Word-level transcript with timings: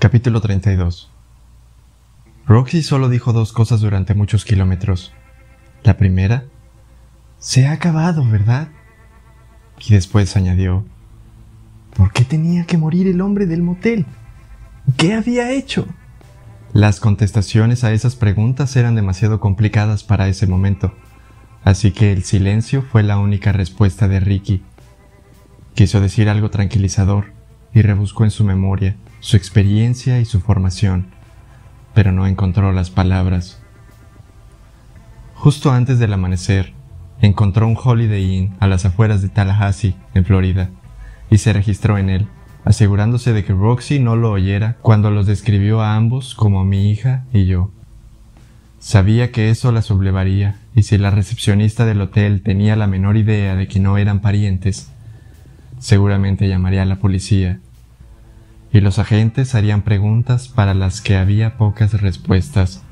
Capítulo 0.00 0.40
32 0.40 1.10
Roxy 2.46 2.82
solo 2.82 3.10
dijo 3.10 3.34
dos 3.34 3.52
cosas 3.52 3.82
durante 3.82 4.14
muchos 4.14 4.46
kilómetros. 4.46 5.12
La 5.82 5.98
primera, 5.98 6.44
se 7.38 7.66
ha 7.66 7.72
acabado, 7.72 8.24
¿verdad? 8.24 8.68
Y 9.78 9.92
después 9.92 10.34
añadió, 10.38 10.86
¿por 11.94 12.14
qué 12.14 12.24
tenía 12.24 12.64
que 12.64 12.78
morir 12.78 13.08
el 13.08 13.20
hombre 13.20 13.44
del 13.44 13.60
motel? 13.60 14.06
¿Qué 14.96 15.12
había 15.12 15.52
hecho? 15.52 15.86
Las 16.72 16.98
contestaciones 16.98 17.84
a 17.84 17.92
esas 17.92 18.16
preguntas 18.16 18.74
eran 18.76 18.94
demasiado 18.94 19.38
complicadas 19.38 20.02
para 20.02 20.28
ese 20.28 20.46
momento, 20.46 20.94
así 21.62 21.92
que 21.92 22.10
el 22.10 22.24
silencio 22.24 22.80
fue 22.80 23.02
la 23.02 23.18
única 23.18 23.52
respuesta 23.52 24.08
de 24.08 24.18
Ricky. 24.18 24.62
Quiso 25.74 26.00
decir 26.00 26.30
algo 26.30 26.48
tranquilizador 26.48 27.34
y 27.74 27.82
rebuscó 27.82 28.24
en 28.24 28.30
su 28.30 28.44
memoria 28.44 28.96
su 29.20 29.36
experiencia 29.36 30.18
y 30.18 30.24
su 30.24 30.40
formación, 30.40 31.06
pero 31.94 32.10
no 32.10 32.26
encontró 32.26 32.72
las 32.72 32.90
palabras. 32.90 33.60
Justo 35.34 35.72
antes 35.72 35.98
del 35.98 36.12
amanecer, 36.12 36.72
encontró 37.20 37.66
un 37.66 37.78
Holiday 37.82 38.34
Inn 38.34 38.56
a 38.60 38.66
las 38.66 38.84
afueras 38.84 39.22
de 39.22 39.28
Tallahassee, 39.28 39.94
en 40.14 40.24
Florida, 40.24 40.70
y 41.30 41.38
se 41.38 41.52
registró 41.52 41.98
en 41.98 42.10
él, 42.10 42.26
asegurándose 42.64 43.32
de 43.32 43.44
que 43.44 43.52
Roxy 43.52 43.98
no 43.98 44.16
lo 44.16 44.32
oyera 44.32 44.76
cuando 44.82 45.10
los 45.10 45.26
describió 45.26 45.80
a 45.80 45.96
ambos 45.96 46.34
como 46.34 46.64
mi 46.64 46.90
hija 46.90 47.24
y 47.32 47.46
yo. 47.46 47.70
Sabía 48.78 49.30
que 49.30 49.50
eso 49.50 49.72
la 49.72 49.82
sublevaría, 49.82 50.56
y 50.74 50.84
si 50.84 50.96
la 50.96 51.10
recepcionista 51.10 51.84
del 51.84 52.00
hotel 52.00 52.42
tenía 52.42 52.76
la 52.76 52.86
menor 52.86 53.18
idea 53.18 53.54
de 53.54 53.68
que 53.68 53.80
no 53.80 53.98
eran 53.98 54.20
parientes, 54.20 54.90
seguramente 55.78 56.48
llamaría 56.48 56.82
a 56.82 56.86
la 56.86 56.96
policía, 56.96 57.60
y 58.72 58.80
los 58.80 58.98
agentes 58.98 59.54
harían 59.54 59.82
preguntas 59.82 60.48
para 60.48 60.74
las 60.74 61.00
que 61.00 61.16
había 61.16 61.56
pocas 61.56 62.00
respuestas. 62.00 62.82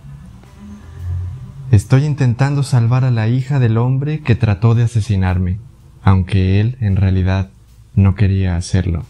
Estoy 1.70 2.04
intentando 2.04 2.62
salvar 2.62 3.04
a 3.04 3.10
la 3.10 3.28
hija 3.28 3.58
del 3.58 3.76
hombre 3.76 4.20
que 4.20 4.34
trató 4.34 4.74
de 4.74 4.84
asesinarme, 4.84 5.58
aunque 6.02 6.60
él 6.60 6.76
en 6.80 6.96
realidad 6.96 7.50
no 7.94 8.14
quería 8.14 8.56
hacerlo. 8.56 9.04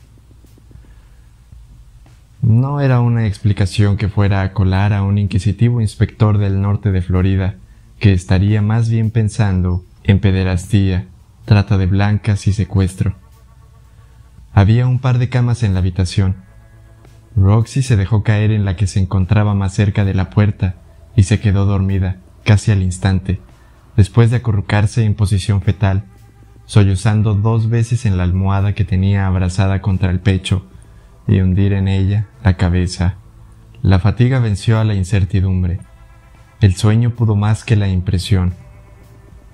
No 2.43 2.81
era 2.81 3.01
una 3.01 3.27
explicación 3.27 3.97
que 3.97 4.09
fuera 4.09 4.43
a 4.43 4.53
colar 4.53 4.93
a 4.93 5.03
un 5.03 5.19
inquisitivo 5.19 5.81
inspector 5.81 6.39
del 6.39 6.61
norte 6.61 6.93
de 6.93 7.03
Florida, 7.03 7.57
que 7.99 8.13
estaría 8.13 8.63
más 8.63 8.89
bien 8.89 9.11
pensando 9.11 9.85
en 10.05 10.21
pederastía, 10.21 11.07
trata 11.45 11.79
de 11.79 11.87
blancas 11.87 12.47
y 12.47 12.53
secuestro. 12.53 13.15
Había 14.53 14.87
un 14.87 14.99
par 14.99 15.19
de 15.19 15.29
camas 15.29 15.63
en 15.63 15.75
la 15.75 15.81
habitación. 15.81 16.48
Roxy 17.37 17.83
se 17.83 17.97
dejó 17.97 18.23
caer 18.23 18.51
en 18.51 18.65
la 18.65 18.77
que 18.77 18.87
se 18.87 19.01
encontraba 19.01 19.55
más 19.55 19.75
cerca 19.75 20.05
de 20.05 20.15
la 20.15 20.31
puerta 20.31 20.75
y 21.17 21.25
se 21.25 21.41
quedó 21.41 21.67
dormida 21.67 22.19
casi 22.45 22.71
al 22.71 22.83
instante, 22.83 23.41
después 23.97 24.31
de 24.31 24.39
acurrucarse 24.39 25.05
en 25.05 25.15
posición 25.15 25.61
fetal, 25.61 26.05
sollozando 26.67 27.35
dos 27.35 27.69
veces 27.69 28.07
en 28.07 28.17
la 28.17 28.23
almohada 28.23 28.75
que 28.75 28.85
tenía 28.85 29.27
abrazada 29.27 29.81
contra 29.81 30.11
el 30.11 30.21
pecho 30.21 30.67
y 31.27 31.41
hundir 31.41 31.73
en 31.73 31.89
ella 31.89 32.27
la 32.43 32.57
cabeza. 32.57 33.17
La 33.83 33.99
fatiga 33.99 34.41
venció 34.41 34.79
a 34.79 34.85
la 34.85 34.95
incertidumbre. 34.95 35.81
El 36.61 36.75
sueño 36.75 37.11
pudo 37.11 37.37
más 37.37 37.65
que 37.65 37.77
la 37.77 37.89
impresión. 37.89 38.55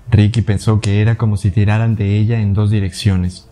Ricky 0.09 0.41
pensó 0.41 0.79
que 0.81 1.01
era 1.01 1.15
como 1.15 1.37
si 1.37 1.51
tiraran 1.51 1.95
de 1.95 2.17
ella 2.17 2.39
en 2.39 2.53
dos 2.53 2.71
direcciones. 2.71 3.49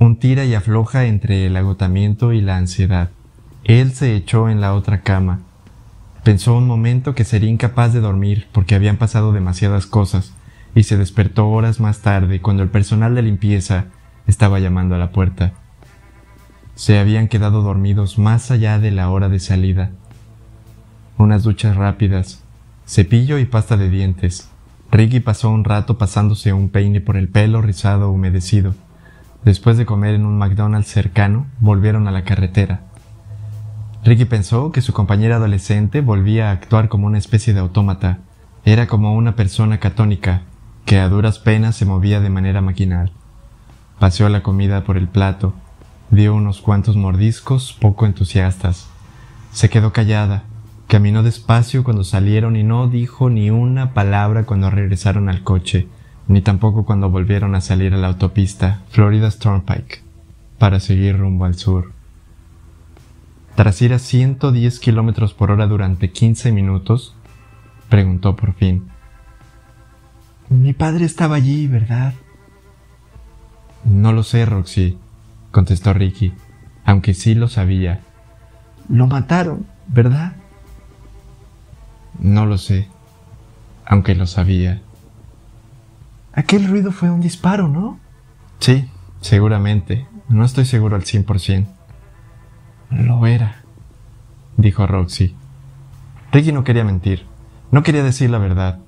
Un 0.00 0.16
tira 0.16 0.44
y 0.44 0.54
afloja 0.54 1.04
entre 1.04 1.46
el 1.46 1.56
agotamiento 1.56 2.32
y 2.32 2.40
la 2.40 2.56
ansiedad. 2.56 3.10
Él 3.62 3.92
se 3.92 4.16
echó 4.16 4.48
en 4.48 4.60
la 4.60 4.74
otra 4.74 5.02
cama, 5.02 5.42
Pensó 6.24 6.54
un 6.54 6.66
momento 6.66 7.14
que 7.14 7.24
sería 7.24 7.48
incapaz 7.48 7.94
de 7.94 8.00
dormir 8.00 8.46
porque 8.52 8.74
habían 8.74 8.98
pasado 8.98 9.32
demasiadas 9.32 9.86
cosas 9.86 10.34
y 10.74 10.82
se 10.82 10.98
despertó 10.98 11.48
horas 11.48 11.80
más 11.80 12.00
tarde 12.00 12.42
cuando 12.42 12.62
el 12.62 12.68
personal 12.68 13.14
de 13.14 13.22
limpieza 13.22 13.86
estaba 14.26 14.60
llamando 14.60 14.94
a 14.94 14.98
la 14.98 15.12
puerta. 15.12 15.52
Se 16.74 16.98
habían 16.98 17.28
quedado 17.28 17.62
dormidos 17.62 18.18
más 18.18 18.50
allá 18.50 18.78
de 18.78 18.90
la 18.90 19.08
hora 19.08 19.30
de 19.30 19.40
salida. 19.40 19.90
Unas 21.16 21.42
duchas 21.42 21.74
rápidas, 21.76 22.42
cepillo 22.86 23.38
y 23.38 23.46
pasta 23.46 23.78
de 23.78 23.88
dientes. 23.88 24.50
Ricky 24.90 25.20
pasó 25.20 25.50
un 25.50 25.64
rato 25.64 25.96
pasándose 25.96 26.52
un 26.52 26.68
peine 26.68 27.00
por 27.00 27.16
el 27.16 27.28
pelo 27.28 27.62
rizado 27.62 28.10
humedecido. 28.10 28.74
Después 29.44 29.78
de 29.78 29.86
comer 29.86 30.14
en 30.14 30.26
un 30.26 30.36
McDonald's 30.36 30.90
cercano, 30.90 31.46
volvieron 31.60 32.06
a 32.06 32.10
la 32.10 32.24
carretera. 32.24 32.82
Ricky 34.04 34.24
pensó 34.26 34.72
que 34.72 34.82
su 34.82 34.92
compañera 34.92 35.36
adolescente 35.36 36.00
volvía 36.00 36.48
a 36.48 36.52
actuar 36.52 36.88
como 36.88 37.06
una 37.06 37.18
especie 37.18 37.54
de 37.54 37.60
autómata. 37.60 38.18
Era 38.64 38.86
como 38.86 39.14
una 39.14 39.36
persona 39.36 39.78
catónica, 39.78 40.42
que 40.84 40.98
a 40.98 41.08
duras 41.08 41.38
penas 41.38 41.76
se 41.76 41.86
movía 41.86 42.20
de 42.20 42.30
manera 42.30 42.60
maquinal. 42.60 43.12
Paseó 43.98 44.28
la 44.28 44.42
comida 44.42 44.84
por 44.84 44.96
el 44.96 45.08
plato, 45.08 45.54
dio 46.10 46.34
unos 46.34 46.60
cuantos 46.60 46.96
mordiscos 46.96 47.76
poco 47.80 48.06
entusiastas. 48.06 48.88
Se 49.52 49.70
quedó 49.70 49.92
callada, 49.92 50.44
caminó 50.86 51.22
despacio 51.22 51.84
cuando 51.84 52.04
salieron 52.04 52.56
y 52.56 52.62
no 52.62 52.88
dijo 52.88 53.30
ni 53.30 53.50
una 53.50 53.94
palabra 53.94 54.44
cuando 54.44 54.70
regresaron 54.70 55.28
al 55.28 55.42
coche, 55.42 55.88
ni 56.30 56.42
tampoco 56.42 56.84
cuando 56.84 57.10
volvieron 57.10 57.56
a 57.56 57.60
salir 57.60 57.92
a 57.92 57.96
la 57.96 58.06
autopista 58.06 58.82
Florida 58.90 59.28
Turnpike, 59.32 60.00
para 60.58 60.78
seguir 60.78 61.18
rumbo 61.18 61.44
al 61.44 61.56
sur. 61.56 61.90
Tras 63.56 63.82
ir 63.82 63.92
a 63.92 63.98
110 63.98 64.78
kilómetros 64.78 65.34
por 65.34 65.50
hora 65.50 65.66
durante 65.66 66.12
15 66.12 66.52
minutos, 66.52 67.16
preguntó 67.88 68.36
por 68.36 68.54
fin. 68.54 68.84
Mi 70.48 70.72
padre 70.72 71.04
estaba 71.04 71.34
allí, 71.34 71.66
¿verdad? 71.66 72.14
No 73.82 74.12
lo 74.12 74.22
sé, 74.22 74.46
Roxy, 74.46 74.98
contestó 75.50 75.94
Ricky, 75.94 76.32
aunque 76.84 77.12
sí 77.12 77.34
lo 77.34 77.48
sabía. 77.48 78.02
Lo 78.88 79.08
mataron, 79.08 79.66
¿verdad? 79.88 80.34
No 82.20 82.46
lo 82.46 82.56
sé, 82.56 82.86
aunque 83.84 84.14
lo 84.14 84.28
sabía. 84.28 84.80
Aquel 86.32 86.68
ruido 86.68 86.92
fue 86.92 87.10
un 87.10 87.20
disparo, 87.20 87.68
¿no? 87.68 87.98
Sí, 88.58 88.88
seguramente. 89.20 90.06
No 90.28 90.44
estoy 90.44 90.64
seguro 90.64 90.96
al 90.96 91.04
cien 91.04 91.24
por 91.24 91.40
cien. 91.40 91.68
Lo 92.90 93.26
era, 93.26 93.62
dijo 94.56 94.86
Roxy. 94.86 95.34
Ricky 96.32 96.52
no 96.52 96.64
quería 96.64 96.84
mentir, 96.84 97.26
no 97.70 97.82
quería 97.82 98.02
decir 98.02 98.30
la 98.30 98.38
verdad. 98.38 98.80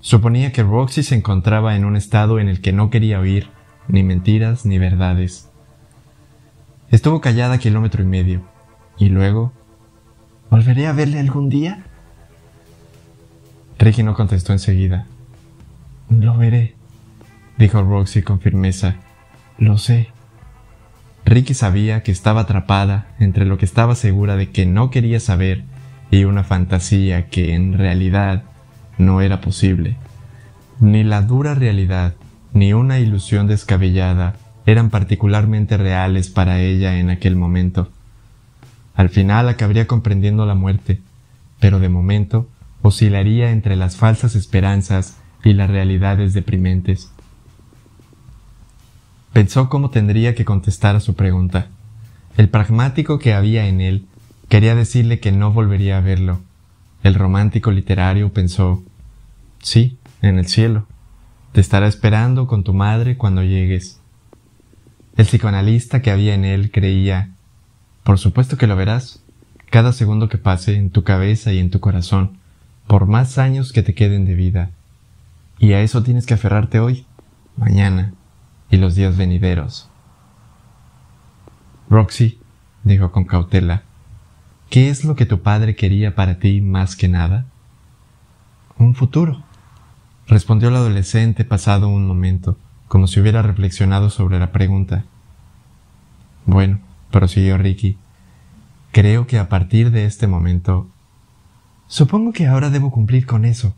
Suponía 0.00 0.52
que 0.52 0.62
Roxy 0.62 1.02
se 1.02 1.14
encontraba 1.14 1.76
en 1.76 1.84
un 1.84 1.96
estado 1.96 2.38
en 2.38 2.48
el 2.48 2.60
que 2.60 2.72
no 2.72 2.90
quería 2.90 3.20
oír 3.20 3.48
ni 3.88 4.02
mentiras 4.02 4.64
ni 4.64 4.78
verdades. 4.78 5.50
Estuvo 6.90 7.20
callada 7.20 7.58
kilómetro 7.58 8.02
y 8.02 8.06
medio, 8.06 8.42
y 8.98 9.08
luego, 9.08 9.52
¿volveré 10.50 10.86
a 10.86 10.92
verle 10.92 11.18
algún 11.18 11.48
día? 11.48 11.84
Ricky 13.78 14.02
no 14.02 14.14
contestó 14.14 14.52
enseguida. 14.52 15.06
Lo 16.08 16.36
veré, 16.36 16.75
dijo 17.58 17.82
Roxy 17.82 18.22
con 18.22 18.40
firmeza. 18.40 18.96
Lo 19.58 19.78
sé. 19.78 20.08
Ricky 21.24 21.54
sabía 21.54 22.02
que 22.02 22.12
estaba 22.12 22.42
atrapada 22.42 23.08
entre 23.18 23.44
lo 23.46 23.58
que 23.58 23.64
estaba 23.64 23.94
segura 23.94 24.36
de 24.36 24.50
que 24.50 24.66
no 24.66 24.90
quería 24.90 25.18
saber 25.18 25.64
y 26.10 26.24
una 26.24 26.44
fantasía 26.44 27.28
que 27.28 27.54
en 27.54 27.76
realidad 27.76 28.44
no 28.98 29.20
era 29.20 29.40
posible. 29.40 29.96
Ni 30.78 31.02
la 31.02 31.22
dura 31.22 31.54
realidad 31.54 32.14
ni 32.52 32.72
una 32.72 32.98
ilusión 32.98 33.46
descabellada 33.46 34.36
eran 34.66 34.90
particularmente 34.90 35.76
reales 35.76 36.28
para 36.28 36.60
ella 36.60 36.98
en 36.98 37.10
aquel 37.10 37.36
momento. 37.36 37.90
Al 38.94 39.10
final 39.10 39.48
acabaría 39.48 39.86
comprendiendo 39.86 40.46
la 40.46 40.54
muerte, 40.54 41.00
pero 41.60 41.80
de 41.80 41.88
momento 41.88 42.48
oscilaría 42.82 43.50
entre 43.50 43.76
las 43.76 43.96
falsas 43.96 44.34
esperanzas 44.34 45.18
y 45.44 45.52
las 45.52 45.70
realidades 45.70 46.34
deprimentes. 46.34 47.12
Pensó 49.36 49.68
cómo 49.68 49.90
tendría 49.90 50.34
que 50.34 50.46
contestar 50.46 50.96
a 50.96 51.00
su 51.00 51.14
pregunta. 51.14 51.66
El 52.38 52.48
pragmático 52.48 53.18
que 53.18 53.34
había 53.34 53.68
en 53.68 53.82
él 53.82 54.06
quería 54.48 54.74
decirle 54.74 55.20
que 55.20 55.30
no 55.30 55.52
volvería 55.52 55.98
a 55.98 56.00
verlo. 56.00 56.40
El 57.02 57.14
romántico 57.14 57.70
literario 57.70 58.32
pensó, 58.32 58.82
sí, 59.60 59.98
en 60.22 60.38
el 60.38 60.46
cielo. 60.46 60.86
Te 61.52 61.60
estará 61.60 61.86
esperando 61.86 62.46
con 62.46 62.64
tu 62.64 62.72
madre 62.72 63.18
cuando 63.18 63.42
llegues. 63.42 64.00
El 65.18 65.26
psicoanalista 65.26 66.00
que 66.00 66.10
había 66.10 66.32
en 66.32 66.46
él 66.46 66.70
creía, 66.70 67.28
por 68.04 68.18
supuesto 68.18 68.56
que 68.56 68.66
lo 68.66 68.74
verás, 68.74 69.22
cada 69.68 69.92
segundo 69.92 70.30
que 70.30 70.38
pase 70.38 70.76
en 70.76 70.88
tu 70.88 71.04
cabeza 71.04 71.52
y 71.52 71.58
en 71.58 71.68
tu 71.68 71.78
corazón, 71.80 72.38
por 72.86 73.04
más 73.04 73.36
años 73.36 73.74
que 73.74 73.82
te 73.82 73.94
queden 73.94 74.24
de 74.24 74.34
vida. 74.34 74.70
Y 75.58 75.74
a 75.74 75.82
eso 75.82 76.02
tienes 76.02 76.24
que 76.24 76.32
aferrarte 76.32 76.80
hoy, 76.80 77.04
mañana, 77.58 78.14
y 78.70 78.76
los 78.76 78.94
días 78.94 79.16
venideros. 79.16 79.88
Roxy, 81.88 82.40
dijo 82.84 83.12
con 83.12 83.24
cautela, 83.24 83.82
¿qué 84.70 84.90
es 84.90 85.04
lo 85.04 85.14
que 85.14 85.26
tu 85.26 85.42
padre 85.42 85.76
quería 85.76 86.14
para 86.14 86.38
ti 86.38 86.60
más 86.60 86.96
que 86.96 87.08
nada? 87.08 87.46
Un 88.78 88.94
futuro, 88.94 89.42
respondió 90.26 90.68
el 90.68 90.76
adolescente 90.76 91.44
pasado 91.44 91.88
un 91.88 92.06
momento, 92.06 92.58
como 92.88 93.06
si 93.06 93.20
hubiera 93.20 93.42
reflexionado 93.42 94.10
sobre 94.10 94.38
la 94.38 94.52
pregunta. 94.52 95.04
Bueno, 96.44 96.80
prosiguió 97.10 97.56
Ricky, 97.58 97.98
creo 98.92 99.26
que 99.26 99.38
a 99.38 99.48
partir 99.48 99.90
de 99.90 100.06
este 100.06 100.26
momento... 100.26 100.88
Supongo 101.88 102.32
que 102.32 102.48
ahora 102.48 102.70
debo 102.70 102.90
cumplir 102.90 103.26
con 103.26 103.44
eso, 103.44 103.74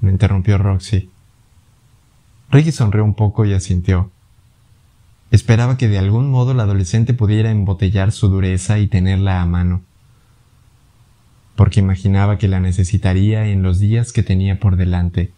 me 0.00 0.10
interrumpió 0.10 0.58
Roxy. 0.58 1.10
Ricky 2.50 2.72
sonrió 2.72 3.04
un 3.04 3.14
poco 3.14 3.44
y 3.44 3.52
asintió. 3.52 4.10
Esperaba 5.30 5.76
que 5.76 5.86
de 5.86 5.98
algún 5.98 6.30
modo 6.30 6.50
el 6.52 6.60
adolescente 6.60 7.14
pudiera 7.14 7.52
embotellar 7.52 8.10
su 8.10 8.28
dureza 8.28 8.80
y 8.80 8.88
tenerla 8.88 9.40
a 9.40 9.46
mano, 9.46 9.82
porque 11.54 11.78
imaginaba 11.78 12.38
que 12.38 12.48
la 12.48 12.58
necesitaría 12.58 13.46
en 13.46 13.62
los 13.62 13.78
días 13.78 14.12
que 14.12 14.24
tenía 14.24 14.58
por 14.58 14.74
delante. 14.74 15.32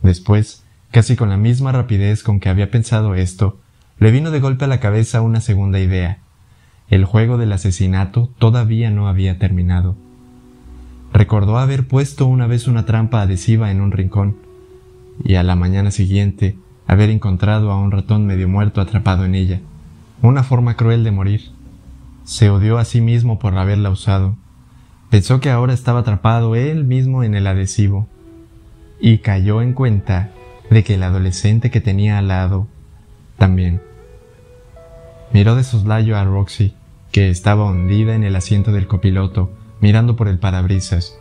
Después, 0.00 0.64
casi 0.90 1.16
con 1.16 1.28
la 1.28 1.36
misma 1.36 1.72
rapidez 1.72 2.22
con 2.22 2.40
que 2.40 2.48
había 2.48 2.70
pensado 2.70 3.14
esto, 3.14 3.60
le 3.98 4.10
vino 4.10 4.30
de 4.30 4.40
golpe 4.40 4.64
a 4.64 4.68
la 4.68 4.80
cabeza 4.80 5.20
una 5.20 5.42
segunda 5.42 5.78
idea. 5.78 6.18
El 6.88 7.04
juego 7.04 7.36
del 7.36 7.52
asesinato 7.52 8.30
todavía 8.38 8.90
no 8.90 9.08
había 9.08 9.38
terminado. 9.38 9.94
Recordó 11.12 11.58
haber 11.58 11.86
puesto 11.86 12.26
una 12.26 12.46
vez 12.46 12.66
una 12.66 12.86
trampa 12.86 13.20
adhesiva 13.20 13.70
en 13.70 13.82
un 13.82 13.92
rincón, 13.92 14.36
y 15.22 15.34
a 15.34 15.42
la 15.42 15.56
mañana 15.56 15.90
siguiente 15.90 16.56
haber 16.86 17.10
encontrado 17.10 17.70
a 17.70 17.80
un 17.80 17.90
ratón 17.90 18.26
medio 18.26 18.48
muerto 18.48 18.80
atrapado 18.80 19.24
en 19.24 19.34
ella. 19.34 19.60
Una 20.22 20.42
forma 20.42 20.76
cruel 20.76 21.04
de 21.04 21.10
morir. 21.10 21.52
Se 22.24 22.50
odió 22.50 22.78
a 22.78 22.84
sí 22.84 23.00
mismo 23.00 23.38
por 23.38 23.56
haberla 23.56 23.90
usado. 23.90 24.36
Pensó 25.08 25.40
que 25.40 25.50
ahora 25.50 25.72
estaba 25.72 26.00
atrapado 26.00 26.56
él 26.56 26.84
mismo 26.84 27.24
en 27.24 27.34
el 27.34 27.46
adhesivo, 27.46 28.08
y 29.00 29.18
cayó 29.18 29.62
en 29.62 29.72
cuenta 29.72 30.30
de 30.70 30.84
que 30.84 30.94
el 30.94 31.02
adolescente 31.02 31.70
que 31.70 31.80
tenía 31.80 32.18
al 32.18 32.28
lado 32.28 32.68
también. 33.38 33.80
Miró 35.32 35.56
de 35.56 35.64
soslayo 35.64 36.16
a 36.16 36.24
Roxy, 36.24 36.74
que 37.12 37.30
estaba 37.30 37.64
hundida 37.64 38.14
en 38.14 38.24
el 38.24 38.36
asiento 38.36 38.72
del 38.72 38.86
copiloto, 38.86 39.50
mirando 39.80 40.16
por 40.16 40.28
el 40.28 40.38
parabrisas, 40.38 41.18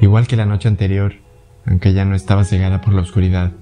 igual 0.00 0.26
que 0.26 0.36
la 0.36 0.46
noche 0.46 0.68
anterior, 0.68 1.14
aunque 1.66 1.92
ya 1.92 2.04
no 2.04 2.14
estaba 2.14 2.44
cegada 2.44 2.80
por 2.80 2.94
la 2.94 3.02
oscuridad, 3.02 3.52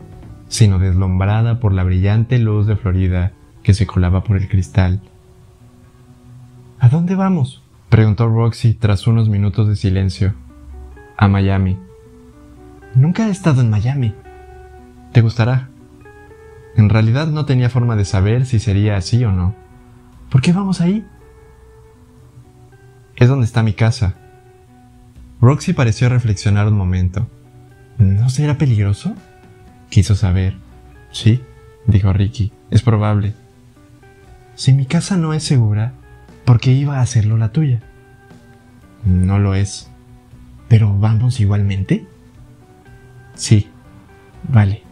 sino 0.48 0.78
deslumbrada 0.78 1.60
por 1.60 1.72
la 1.72 1.84
brillante 1.84 2.38
luz 2.38 2.66
de 2.66 2.76
Florida 2.76 3.32
que 3.62 3.74
se 3.74 3.86
colaba 3.86 4.24
por 4.24 4.36
el 4.36 4.48
cristal. 4.48 5.00
¿A 6.78 6.88
dónde 6.88 7.14
vamos? 7.14 7.62
preguntó 7.88 8.28
Roxy 8.28 8.74
tras 8.74 9.06
unos 9.06 9.28
minutos 9.28 9.68
de 9.68 9.76
silencio. 9.76 10.34
A 11.16 11.28
Miami. 11.28 11.78
Nunca 12.94 13.28
he 13.28 13.30
estado 13.30 13.60
en 13.60 13.70
Miami. 13.70 14.14
¿Te 15.12 15.20
gustará? 15.20 15.68
En 16.76 16.88
realidad 16.88 17.28
no 17.28 17.44
tenía 17.44 17.70
forma 17.70 17.96
de 17.96 18.04
saber 18.04 18.46
si 18.46 18.58
sería 18.58 18.96
así 18.96 19.24
o 19.24 19.30
no. 19.30 19.54
¿Por 20.30 20.40
qué 20.40 20.52
vamos 20.52 20.80
ahí? 20.80 21.06
Es 23.16 23.28
donde 23.28 23.46
está 23.46 23.62
mi 23.62 23.74
casa. 23.74 24.14
Roxy 25.40 25.72
pareció 25.72 26.08
reflexionar 26.08 26.66
un 26.66 26.76
momento. 26.76 27.28
¿No 27.98 28.28
será 28.30 28.58
peligroso? 28.58 29.14
Quiso 29.88 30.14
saber. 30.14 30.54
Sí, 31.10 31.42
dijo 31.86 32.12
Ricky, 32.12 32.52
es 32.70 32.82
probable. 32.82 33.34
Si 34.54 34.72
mi 34.72 34.86
casa 34.86 35.16
no 35.16 35.32
es 35.32 35.42
segura, 35.42 35.92
¿por 36.44 36.60
qué 36.60 36.72
iba 36.72 36.98
a 36.98 37.02
hacerlo 37.02 37.36
la 37.36 37.52
tuya? 37.52 37.80
No 39.04 39.38
lo 39.38 39.54
es. 39.54 39.90
¿Pero 40.68 40.98
vamos 40.98 41.40
igualmente? 41.40 42.06
Sí, 43.34 43.68
vale. 44.48 44.82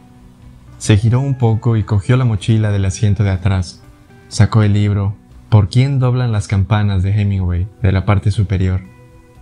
Se 0.78 0.96
giró 0.96 1.20
un 1.20 1.34
poco 1.36 1.76
y 1.76 1.84
cogió 1.84 2.16
la 2.16 2.24
mochila 2.24 2.70
del 2.70 2.84
asiento 2.84 3.22
de 3.22 3.30
atrás. 3.30 3.82
Sacó 4.28 4.62
el 4.62 4.72
libro, 4.72 5.16
¿Por 5.50 5.68
quién 5.68 5.98
doblan 5.98 6.30
las 6.30 6.46
campanas 6.46 7.02
de 7.02 7.10
Hemingway 7.10 7.66
de 7.82 7.90
la 7.90 8.04
parte 8.04 8.30
superior? 8.30 8.82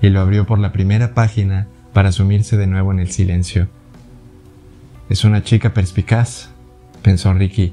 y 0.01 0.11
lo 0.11 0.21
abrió 0.21 0.47
por 0.47 0.59
la 0.59 0.73
primera 0.73 1.15
página 1.15 1.67
para 1.93 2.13
sumirse 2.13 2.57
de 2.57 2.67
nuevo 2.67 2.93
en 2.93 3.01
el 3.01 3.11
silencio. 3.11 3.69
Es 5.09 5.25
una 5.25 5.43
chica 5.43 5.73
perspicaz, 5.73 6.51
pensó 7.03 7.33
Ricky. 7.33 7.73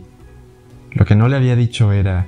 Lo 0.92 1.06
que 1.06 1.16
no 1.16 1.28
le 1.28 1.36
había 1.36 1.56
dicho 1.56 1.92
era, 1.92 2.28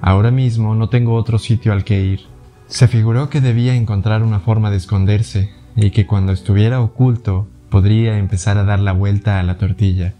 ahora 0.00 0.30
mismo 0.30 0.74
no 0.74 0.88
tengo 0.88 1.14
otro 1.14 1.38
sitio 1.38 1.72
al 1.72 1.84
que 1.84 2.02
ir. 2.02 2.20
Se 2.66 2.88
figuró 2.88 3.28
que 3.28 3.40
debía 3.40 3.74
encontrar 3.74 4.22
una 4.22 4.40
forma 4.40 4.70
de 4.70 4.78
esconderse 4.78 5.52
y 5.76 5.90
que 5.90 6.06
cuando 6.06 6.32
estuviera 6.32 6.80
oculto 6.80 7.48
podría 7.68 8.16
empezar 8.18 8.58
a 8.58 8.64
dar 8.64 8.80
la 8.80 8.92
vuelta 8.92 9.38
a 9.38 9.42
la 9.42 9.58
tortilla. 9.58 10.14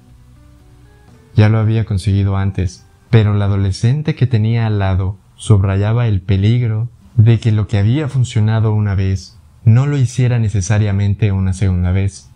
Ya 1.34 1.48
lo 1.48 1.58
había 1.58 1.84
conseguido 1.84 2.36
antes, 2.36 2.86
pero 3.08 3.34
el 3.34 3.42
adolescente 3.42 4.14
que 4.14 4.26
tenía 4.26 4.66
al 4.66 4.78
lado 4.78 5.16
subrayaba 5.36 6.06
el 6.06 6.20
peligro 6.20 6.90
de 7.16 7.40
que 7.40 7.52
lo 7.52 7.66
que 7.66 7.78
había 7.78 8.08
funcionado 8.08 8.74
una 8.74 8.94
vez 8.94 9.39
no 9.64 9.86
lo 9.86 9.96
hiciera 9.96 10.38
necesariamente 10.38 11.32
una 11.32 11.52
segunda 11.52 11.92
vez. 11.92 12.30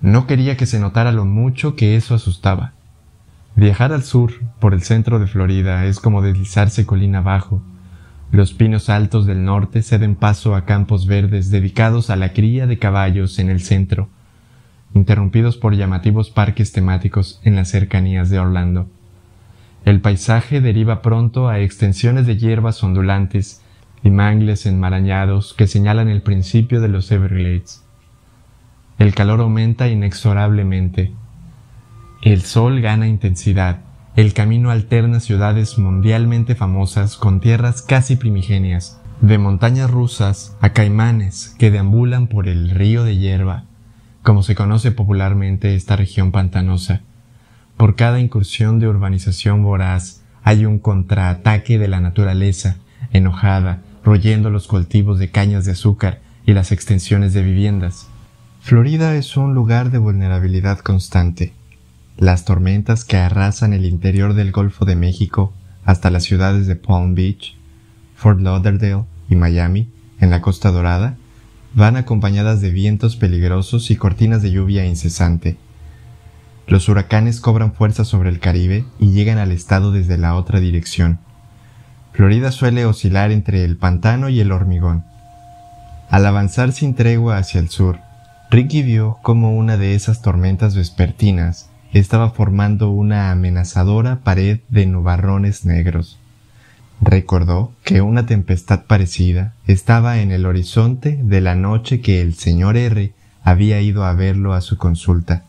No 0.00 0.26
quería 0.26 0.56
que 0.56 0.66
se 0.66 0.80
notara 0.80 1.12
lo 1.12 1.24
mucho 1.24 1.76
que 1.76 1.96
eso 1.96 2.14
asustaba. 2.14 2.72
Viajar 3.56 3.92
al 3.92 4.02
sur, 4.02 4.32
por 4.58 4.72
el 4.72 4.82
centro 4.82 5.18
de 5.18 5.26
Florida, 5.26 5.84
es 5.84 6.00
como 6.00 6.22
deslizarse 6.22 6.86
colina 6.86 7.18
abajo. 7.18 7.62
Los 8.32 8.52
pinos 8.52 8.88
altos 8.88 9.26
del 9.26 9.44
norte 9.44 9.82
ceden 9.82 10.14
paso 10.14 10.54
a 10.54 10.64
campos 10.64 11.06
verdes 11.06 11.50
dedicados 11.50 12.10
a 12.10 12.16
la 12.16 12.32
cría 12.32 12.66
de 12.66 12.78
caballos 12.78 13.38
en 13.40 13.50
el 13.50 13.60
centro, 13.60 14.08
interrumpidos 14.94 15.56
por 15.56 15.74
llamativos 15.74 16.30
parques 16.30 16.72
temáticos 16.72 17.40
en 17.42 17.56
las 17.56 17.68
cercanías 17.68 18.30
de 18.30 18.38
Orlando. 18.38 18.88
El 19.84 20.00
paisaje 20.00 20.60
deriva 20.60 21.02
pronto 21.02 21.48
a 21.48 21.58
extensiones 21.58 22.26
de 22.26 22.36
hierbas 22.36 22.82
ondulantes 22.84 23.62
y 24.02 24.10
mangles 24.10 24.66
enmarañados 24.66 25.54
que 25.54 25.66
señalan 25.66 26.08
el 26.08 26.22
principio 26.22 26.80
de 26.80 26.88
los 26.88 27.10
Everglades. 27.10 27.84
El 28.98 29.14
calor 29.14 29.40
aumenta 29.40 29.88
inexorablemente. 29.88 31.12
El 32.22 32.42
sol 32.42 32.80
gana 32.80 33.08
intensidad. 33.08 33.80
El 34.16 34.34
camino 34.34 34.70
alterna 34.70 35.20
ciudades 35.20 35.78
mundialmente 35.78 36.54
famosas 36.54 37.16
con 37.16 37.40
tierras 37.40 37.80
casi 37.80 38.16
primigenias, 38.16 39.00
de 39.20 39.38
montañas 39.38 39.90
rusas 39.90 40.56
a 40.60 40.70
caimanes 40.74 41.54
que 41.58 41.70
deambulan 41.70 42.26
por 42.26 42.48
el 42.48 42.70
río 42.70 43.04
de 43.04 43.16
hierba, 43.16 43.64
como 44.22 44.42
se 44.42 44.54
conoce 44.54 44.92
popularmente 44.92 45.74
esta 45.74 45.96
región 45.96 46.32
pantanosa. 46.32 47.00
Por 47.76 47.96
cada 47.96 48.20
incursión 48.20 48.80
de 48.80 48.88
urbanización 48.88 49.62
voraz 49.62 50.22
hay 50.42 50.66
un 50.66 50.78
contraataque 50.78 51.78
de 51.78 51.88
la 51.88 52.00
naturaleza, 52.00 52.76
enojada, 53.12 53.80
royendo 54.04 54.50
los 54.50 54.66
cultivos 54.66 55.18
de 55.18 55.30
cañas 55.30 55.64
de 55.64 55.72
azúcar 55.72 56.20
y 56.46 56.52
las 56.52 56.72
extensiones 56.72 57.32
de 57.34 57.42
viviendas. 57.42 58.08
Florida 58.60 59.14
es 59.16 59.36
un 59.36 59.54
lugar 59.54 59.90
de 59.90 59.98
vulnerabilidad 59.98 60.78
constante. 60.78 61.52
Las 62.16 62.44
tormentas 62.44 63.04
que 63.04 63.16
arrasan 63.16 63.72
el 63.72 63.86
interior 63.86 64.34
del 64.34 64.52
Golfo 64.52 64.84
de 64.84 64.96
México 64.96 65.52
hasta 65.84 66.10
las 66.10 66.24
ciudades 66.24 66.66
de 66.66 66.76
Palm 66.76 67.14
Beach, 67.14 67.56
Fort 68.14 68.40
Lauderdale 68.40 69.04
y 69.28 69.36
Miami, 69.36 69.88
en 70.20 70.30
la 70.30 70.42
Costa 70.42 70.70
Dorada, 70.70 71.16
van 71.74 71.96
acompañadas 71.96 72.60
de 72.60 72.70
vientos 72.70 73.16
peligrosos 73.16 73.90
y 73.90 73.96
cortinas 73.96 74.42
de 74.42 74.50
lluvia 74.50 74.84
incesante. 74.84 75.56
Los 76.66 76.88
huracanes 76.88 77.40
cobran 77.40 77.72
fuerza 77.72 78.04
sobre 78.04 78.28
el 78.28 78.38
Caribe 78.38 78.84
y 78.98 79.12
llegan 79.12 79.38
al 79.38 79.50
estado 79.52 79.92
desde 79.92 80.18
la 80.18 80.34
otra 80.34 80.60
dirección, 80.60 81.18
Florida 82.12 82.52
suele 82.52 82.84
oscilar 82.84 83.30
entre 83.30 83.64
el 83.64 83.76
pantano 83.76 84.28
y 84.28 84.40
el 84.40 84.52
hormigón. 84.52 85.04
Al 86.10 86.26
avanzar 86.26 86.72
sin 86.72 86.94
tregua 86.94 87.38
hacia 87.38 87.60
el 87.60 87.68
sur, 87.68 87.98
Ricky 88.50 88.82
vio 88.82 89.18
como 89.22 89.56
una 89.56 89.76
de 89.76 89.94
esas 89.94 90.22
tormentas 90.22 90.74
vespertinas 90.74 91.70
estaba 91.92 92.30
formando 92.30 92.90
una 92.90 93.30
amenazadora 93.30 94.20
pared 94.22 94.60
de 94.68 94.86
nubarrones 94.86 95.64
negros. 95.64 96.18
Recordó 97.00 97.72
que 97.84 98.00
una 98.00 98.26
tempestad 98.26 98.84
parecida 98.84 99.54
estaba 99.66 100.20
en 100.20 100.30
el 100.32 100.46
horizonte 100.46 101.18
de 101.22 101.40
la 101.40 101.54
noche 101.54 102.00
que 102.00 102.20
el 102.20 102.34
señor 102.34 102.76
R 102.76 103.12
había 103.42 103.80
ido 103.80 104.04
a 104.04 104.12
verlo 104.12 104.52
a 104.52 104.60
su 104.60 104.76
consulta. 104.76 105.44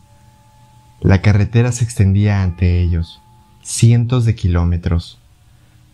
La 1.00 1.20
carretera 1.20 1.72
se 1.72 1.84
extendía 1.84 2.42
ante 2.42 2.80
ellos, 2.80 3.20
cientos 3.62 4.24
de 4.24 4.34
kilómetros, 4.34 5.18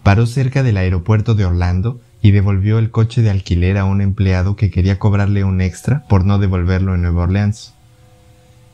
Paró 0.02 0.26
cerca 0.26 0.62
del 0.62 0.76
aeropuerto 0.76 1.34
de 1.34 1.44
Orlando 1.44 2.00
y 2.22 2.30
devolvió 2.30 2.78
el 2.78 2.90
coche 2.90 3.22
de 3.22 3.30
alquiler 3.30 3.78
a 3.78 3.84
un 3.84 4.00
empleado 4.00 4.56
que 4.56 4.70
quería 4.70 4.98
cobrarle 4.98 5.44
un 5.44 5.60
extra 5.60 6.04
por 6.08 6.24
no 6.24 6.38
devolverlo 6.38 6.94
en 6.94 7.02
Nueva 7.02 7.24
Orleans. 7.24 7.74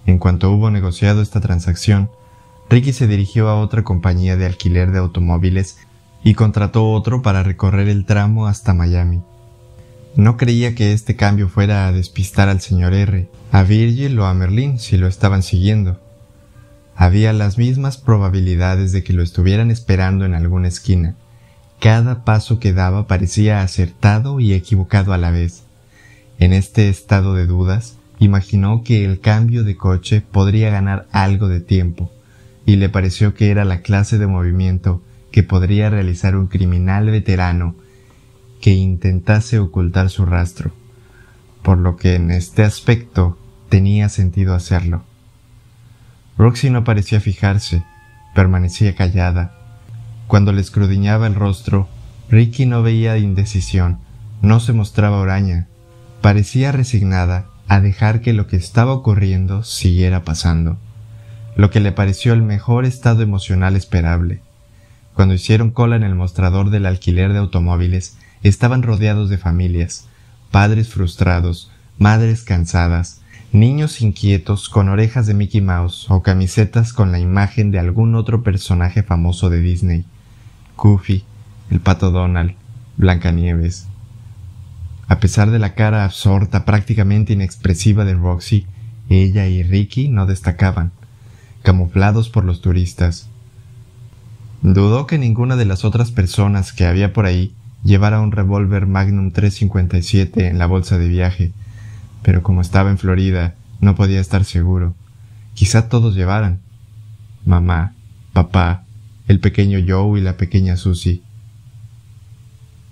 En 0.07 0.19
cuanto 0.19 0.51
hubo 0.51 0.71
negociado 0.71 1.23
esta 1.23 1.41
transacción, 1.41 2.11
Ricky 2.71 2.93
se 2.93 3.07
dirigió 3.07 3.49
a 3.49 3.61
otra 3.61 3.85
compañía 3.85 4.37
de 4.37 4.47
alquiler 4.47 4.91
de 4.91 4.99
automóviles 4.99 5.79
y 6.23 6.35
contrató 6.35 6.91
otro 6.91 7.23
para 7.23 7.43
recorrer 7.43 7.89
el 7.89 8.07
tramo 8.07 8.47
hasta 8.47 8.75
Miami. 8.75 9.23
No 10.17 10.37
creía 10.37 10.75
que 10.75 10.93
este 10.93 11.17
cambio 11.17 11.49
fuera 11.49 11.87
a 11.87 11.93
despistar 11.93 12.49
al 12.49 12.61
señor 12.61 12.95
R, 12.95 13.29
a 13.51 13.63
Virgil 13.63 14.19
o 14.19 14.27
a 14.27 14.35
Merlín 14.35 14.79
si 14.79 14.97
lo 14.97 15.09
estaban 15.09 15.43
siguiendo. 15.43 16.01
Había 16.97 17.33
las 17.33 17.59
mismas 17.59 17.97
probabilidades 17.99 18.93
de 18.93 19.03
que 19.03 19.13
lo 19.13 19.23
estuvieran 19.23 19.71
esperando 19.71 20.25
en 20.25 20.35
alguna 20.35 20.69
esquina. 20.69 21.17
Cada 21.81 22.25
paso 22.25 22.61
que 22.61 22.73
daba 22.73 23.07
parecía 23.07 23.63
acertado 23.63 24.41
y 24.41 24.55
equivocado 24.55 25.13
a 25.13 25.19
la 25.19 25.31
vez. 25.31 25.65
En 26.39 26.53
este 26.53 26.89
estado 26.89 27.35
de 27.35 27.47
dudas, 27.47 27.97
imaginó 28.19 28.83
que 28.85 29.05
el 29.05 29.21
cambio 29.21 29.65
de 29.65 29.77
coche 29.77 30.21
podría 30.23 30.71
ganar 30.71 31.07
algo 31.13 31.49
de 31.49 31.61
tiempo, 31.61 32.11
y 32.65 32.77
le 32.77 32.89
pareció 32.89 33.35
que 33.35 33.51
era 33.51 33.65
la 33.65 33.83
clase 33.83 34.19
de 34.19 34.27
movimiento 34.27 35.03
que 35.31 35.43
podría 35.43 35.91
realizar 35.91 36.37
un 36.37 36.47
criminal 36.47 37.07
veterano 37.11 37.75
que 38.61 38.71
intentase 38.71 39.59
ocultar 39.59 40.11
su 40.11 40.25
rastro, 40.25 40.71
por 41.63 41.79
lo 41.79 41.97
que 41.97 42.15
en 42.15 42.31
este 42.31 42.63
aspecto 42.63 43.37
tenía 43.69 44.09
sentido 44.09 44.55
hacerlo. 44.55 45.05
Roxy 46.37 46.71
no 46.71 46.85
parecía 46.85 47.21
fijarse, 47.21 47.85
permanecía 48.35 48.95
callada. 48.95 49.55
Cuando 50.27 50.53
le 50.53 50.61
escrudiñaba 50.61 51.27
el 51.27 51.35
rostro, 51.35 51.89
Ricky 52.29 52.67
no 52.67 52.83
veía 52.83 53.19
indecisión, 53.19 53.99
no 54.43 54.61
se 54.61 54.73
mostraba 54.73 55.21
huraña, 55.21 55.69
parecía 56.21 56.73
resignada 56.73 57.47
a 57.69 57.81
dejar 57.81 58.21
que 58.21 58.33
lo 58.33 58.47
que 58.47 58.57
estaba 58.57 58.93
ocurriendo 58.93 59.63
siguiera 59.63 60.25
pasando, 60.25 60.79
lo 61.57 61.71
que 61.71 61.81
le 61.81 61.93
pareció 61.93 62.33
el 62.33 62.43
mejor 62.43 62.85
estado 62.85 63.23
emocional 63.23 63.77
esperable. 63.77 64.41
Cuando 65.15 65.35
hicieron 65.35 65.71
cola 65.71 65.97
en 65.97 66.03
el 66.03 66.15
mostrador 66.15 66.71
del 66.71 66.87
alquiler 66.87 67.33
de 67.33 67.39
automóviles, 67.39 68.17
estaban 68.43 68.83
rodeados 68.83 69.31
de 69.31 69.39
familias, 69.39 70.07
padres 70.51 70.89
frustrados, 70.89 71.71
madres 71.99 72.43
cansadas, 72.43 73.21
niños 73.55 74.03
inquietos 74.03 74.69
con 74.69 74.89
orejas 74.89 75.29
de 75.29 75.35
Mickey 75.35 75.61
Mouse 75.61 76.07
o 76.11 76.23
camisetas 76.23 76.93
con 76.93 77.13
la 77.13 77.21
imagen 77.21 77.71
de 77.71 77.79
algún 77.79 78.17
otro 78.17 78.43
personaje 78.43 79.05
famoso 79.05 79.49
de 79.49 79.61
Disney. 79.61 80.05
Goofy, 80.77 81.23
el 81.71 81.79
pato 81.79 82.11
Donald, 82.11 82.57
Blancanieves. 82.97 83.87
A 85.07 85.21
pesar 85.21 85.53
de 85.53 85.61
la 85.61 85.75
cara 85.75 86.05
absorta, 86.05 86.65
prácticamente 86.65 87.35
inexpresiva 87.35 88.05
de 88.05 88.15
Roxy, 88.15 88.67
ella 89.09 89.47
y 89.47 89.63
Ricky 89.63 90.09
no 90.09 90.27
destacaban, 90.27 90.91
camuflados 91.63 92.31
por 92.31 92.45
los 92.45 92.61
turistas. 92.61 93.29
Dudó 94.63 95.07
que 95.07 95.17
ninguna 95.17 95.55
de 95.55 95.67
las 95.67 95.85
otras 95.85 96.11
personas 96.11 96.73
que 96.73 96.87
había 96.87 97.13
por 97.13 97.25
ahí 97.25 97.55
llevara 97.85 98.21
un 98.21 98.33
revólver 98.33 98.87
Magnum 98.89 99.31
357 99.31 100.49
en 100.49 100.59
la 100.59 100.67
bolsa 100.67 100.99
de 100.99 101.07
viaje, 101.07 101.53
pero 102.25 102.43
como 102.43 102.63
estaba 102.63 102.91
en 102.91 102.97
Florida, 102.97 103.55
no 103.81 103.95
podía 103.95 104.19
estar 104.19 104.45
seguro. 104.45 104.95
Quizá 105.53 105.91
todos 105.91 106.15
llevaran. 106.15 106.61
Mamá, 107.45 107.93
papá, 108.33 108.85
el 109.29 109.41
pequeño 109.41 109.79
Joe 109.87 110.19
y 110.19 110.23
la 110.23 110.39
pequeña 110.39 110.77
Susie. 110.77 111.23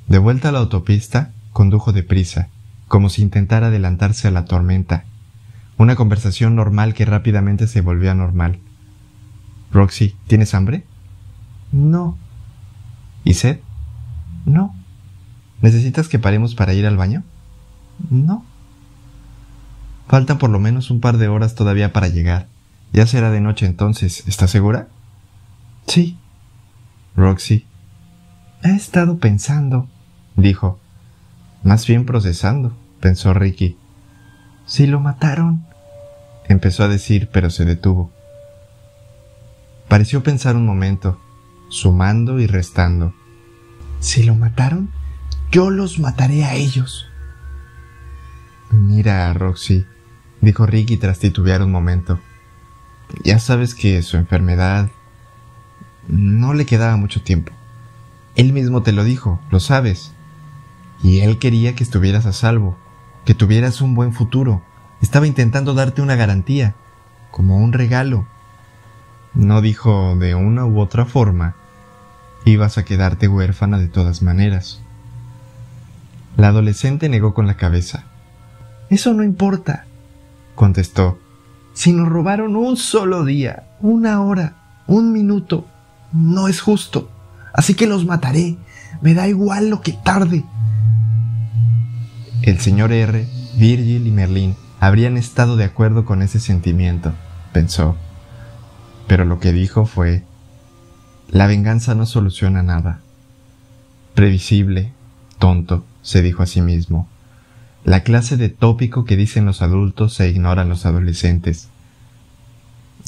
De 0.06 0.18
vuelta 0.18 0.50
a 0.50 0.52
la 0.52 0.58
autopista, 0.58 1.32
condujo 1.54 1.92
deprisa, 1.92 2.50
como 2.88 3.08
si 3.08 3.22
intentara 3.22 3.68
adelantarse 3.68 4.28
a 4.28 4.30
la 4.30 4.44
tormenta. 4.44 5.04
Una 5.78 5.96
conversación 5.96 6.54
normal 6.54 6.92
que 6.92 7.06
rápidamente 7.06 7.66
se 7.68 7.80
volvió 7.80 8.10
anormal. 8.10 8.58
Roxy, 9.72 10.14
¿tienes 10.26 10.52
hambre? 10.52 10.84
No. 11.72 12.18
¿Y 13.24 13.32
sed? 13.32 13.60
No. 14.44 14.76
¿Necesitas 15.62 16.08
que 16.08 16.18
paremos 16.18 16.54
para 16.54 16.74
ir 16.74 16.86
al 16.86 16.98
baño? 16.98 17.22
No. 18.10 18.44
Faltan 20.08 20.38
por 20.38 20.50
lo 20.50 20.58
menos 20.58 20.90
un 20.90 21.00
par 21.00 21.16
de 21.18 21.28
horas 21.28 21.54
todavía 21.54 21.92
para 21.92 22.08
llegar. 22.08 22.48
Ya 22.92 23.06
será 23.06 23.30
de 23.30 23.40
noche 23.40 23.66
entonces. 23.66 24.24
¿Estás 24.26 24.50
segura? 24.50 24.88
Sí. 25.86 26.18
Roxy. 27.16 27.66
He 28.62 28.70
estado 28.70 29.18
pensando, 29.18 29.88
dijo. 30.36 30.78
Más 31.62 31.86
bien 31.86 32.04
procesando, 32.04 32.76
pensó 33.00 33.34
Ricky. 33.34 33.76
Si 34.66 34.86
lo 34.86 35.00
mataron, 35.00 35.64
empezó 36.48 36.84
a 36.84 36.88
decir, 36.88 37.28
pero 37.32 37.50
se 37.50 37.64
detuvo. 37.64 38.10
Pareció 39.88 40.22
pensar 40.22 40.56
un 40.56 40.66
momento, 40.66 41.20
sumando 41.68 42.40
y 42.40 42.46
restando. 42.46 43.14
Si 44.00 44.22
lo 44.22 44.34
mataron, 44.34 44.90
yo 45.50 45.70
los 45.70 45.98
mataré 45.98 46.44
a 46.44 46.54
ellos. 46.54 47.06
Mira, 48.72 49.30
Roxy, 49.34 49.84
dijo 50.40 50.64
Ricky 50.64 50.96
tras 50.96 51.18
titubear 51.18 51.62
un 51.62 51.70
momento. 51.70 52.18
Ya 53.22 53.38
sabes 53.38 53.74
que 53.74 54.00
su 54.00 54.16
enfermedad 54.16 54.88
no 56.08 56.54
le 56.54 56.64
quedaba 56.64 56.96
mucho 56.96 57.22
tiempo. 57.22 57.52
Él 58.34 58.54
mismo 58.54 58.82
te 58.82 58.92
lo 58.92 59.04
dijo, 59.04 59.40
lo 59.50 59.60
sabes. 59.60 60.12
Y 61.02 61.20
él 61.20 61.38
quería 61.38 61.74
que 61.74 61.84
estuvieras 61.84 62.24
a 62.24 62.32
salvo, 62.32 62.78
que 63.26 63.34
tuvieras 63.34 63.82
un 63.82 63.94
buen 63.94 64.14
futuro. 64.14 64.62
Estaba 65.02 65.26
intentando 65.26 65.74
darte 65.74 66.00
una 66.00 66.16
garantía, 66.16 66.74
como 67.30 67.58
un 67.58 67.74
regalo. 67.74 68.26
No 69.34 69.60
dijo 69.60 70.16
de 70.16 70.34
una 70.34 70.64
u 70.64 70.80
otra 70.80 71.04
forma, 71.04 71.56
ibas 72.46 72.78
a 72.78 72.86
quedarte 72.86 73.28
huérfana 73.28 73.76
de 73.76 73.88
todas 73.88 74.22
maneras. 74.22 74.80
La 76.38 76.48
adolescente 76.48 77.10
negó 77.10 77.34
con 77.34 77.46
la 77.46 77.58
cabeza. 77.58 78.11
Eso 78.92 79.14
no 79.14 79.24
importa, 79.24 79.86
contestó. 80.54 81.18
Si 81.72 81.94
nos 81.94 82.10
robaron 82.10 82.56
un 82.56 82.76
solo 82.76 83.24
día, 83.24 83.70
una 83.80 84.20
hora, 84.20 84.82
un 84.86 85.14
minuto, 85.14 85.66
no 86.12 86.46
es 86.46 86.60
justo. 86.60 87.10
Así 87.54 87.72
que 87.72 87.86
los 87.86 88.04
mataré. 88.04 88.58
Me 89.00 89.14
da 89.14 89.28
igual 89.28 89.70
lo 89.70 89.80
que 89.80 89.92
tarde. 89.92 90.44
El 92.42 92.60
señor 92.60 92.92
R, 92.92 93.26
Virgil 93.56 94.06
y 94.06 94.10
Merlín 94.10 94.56
habrían 94.78 95.16
estado 95.16 95.56
de 95.56 95.64
acuerdo 95.64 96.04
con 96.04 96.20
ese 96.20 96.38
sentimiento, 96.38 97.14
pensó. 97.54 97.96
Pero 99.06 99.24
lo 99.24 99.40
que 99.40 99.54
dijo 99.54 99.86
fue, 99.86 100.22
la 101.30 101.46
venganza 101.46 101.94
no 101.94 102.04
soluciona 102.04 102.62
nada. 102.62 103.00
Previsible, 104.12 104.92
tonto, 105.38 105.82
se 106.02 106.20
dijo 106.20 106.42
a 106.42 106.46
sí 106.46 106.60
mismo 106.60 107.08
la 107.84 108.02
clase 108.02 108.36
de 108.36 108.48
tópico 108.48 109.04
que 109.04 109.16
dicen 109.16 109.44
los 109.44 109.62
adultos 109.62 110.18
e 110.20 110.28
ignoran 110.28 110.68
los 110.68 110.86
adolescentes. 110.86 111.68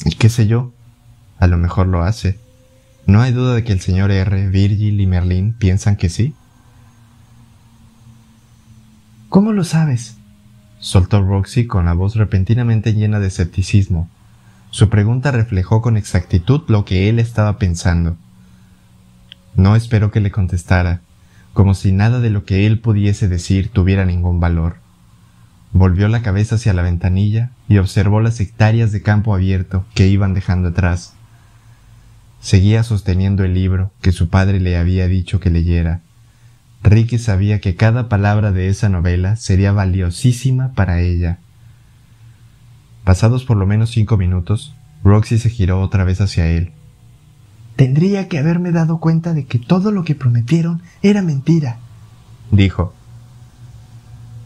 Y 0.03 0.15
qué 0.15 0.29
sé 0.29 0.47
yo, 0.47 0.73
a 1.39 1.47
lo 1.47 1.57
mejor 1.57 1.87
lo 1.87 2.03
hace. 2.03 2.37
No 3.07 3.21
hay 3.21 3.31
duda 3.31 3.53
de 3.53 3.63
que 3.63 3.71
el 3.71 3.79
señor 3.79 4.11
R, 4.11 4.49
Virgil 4.49 4.99
y 4.99 5.07
Merlín 5.07 5.53
piensan 5.53 5.95
que 5.95 6.09
sí. 6.09 6.33
¿Cómo 9.29 9.53
lo 9.53 9.63
sabes? 9.63 10.17
soltó 10.79 11.21
Roxy 11.21 11.65
con 11.65 11.85
la 11.85 11.93
voz 11.93 12.15
repentinamente 12.15 12.93
llena 12.93 13.19
de 13.19 13.27
escepticismo. 13.27 14.09
Su 14.69 14.89
pregunta 14.89 15.31
reflejó 15.31 15.81
con 15.81 15.97
exactitud 15.97 16.61
lo 16.67 16.85
que 16.85 17.09
él 17.09 17.17
estaba 17.17 17.57
pensando. 17.57 18.17
No 19.55 19.75
esperó 19.75 20.11
que 20.11 20.19
le 20.19 20.31
contestara, 20.31 21.01
como 21.55 21.73
si 21.73 21.93
nada 21.93 22.19
de 22.19 22.29
lo 22.29 22.43
que 22.43 22.67
él 22.67 22.79
pudiese 22.79 23.29
decir 23.29 23.69
tuviera 23.69 24.03
ningún 24.03 24.41
valor. 24.41 24.75
Volvió 25.71 26.09
la 26.09 26.21
cabeza 26.21 26.55
hacia 26.55 26.73
la 26.73 26.81
ventanilla 26.81 27.51
y 27.69 27.77
observó 27.77 28.19
las 28.19 28.41
hectáreas 28.41 28.91
de 28.91 29.01
campo 29.01 29.33
abierto 29.33 29.85
que 29.95 30.07
iban 30.07 30.33
dejando 30.33 30.69
atrás. 30.69 31.13
Seguía 32.41 32.83
sosteniendo 32.83 33.45
el 33.45 33.53
libro 33.53 33.93
que 34.01 34.11
su 34.11 34.27
padre 34.27 34.59
le 34.59 34.75
había 34.75 35.07
dicho 35.07 35.39
que 35.39 35.49
leyera. 35.49 36.01
Ricky 36.83 37.17
sabía 37.19 37.61
que 37.61 37.77
cada 37.77 38.09
palabra 38.09 38.51
de 38.51 38.67
esa 38.67 38.89
novela 38.89 39.37
sería 39.37 39.71
valiosísima 39.71 40.73
para 40.73 40.99
ella. 40.99 41.39
Pasados 43.05 43.45
por 43.45 43.55
lo 43.55 43.65
menos 43.65 43.91
cinco 43.91 44.17
minutos, 44.17 44.75
Roxy 45.05 45.37
se 45.37 45.49
giró 45.49 45.79
otra 45.79 46.03
vez 46.03 46.19
hacia 46.19 46.47
él. 46.47 46.73
Tendría 47.75 48.29
que 48.29 48.37
haberme 48.37 48.71
dado 48.71 48.99
cuenta 48.99 49.33
de 49.33 49.45
que 49.45 49.59
todo 49.59 49.91
lo 49.91 50.03
que 50.05 50.15
prometieron 50.15 50.81
era 51.01 51.21
mentira, 51.21 51.79
dijo. 52.51 52.93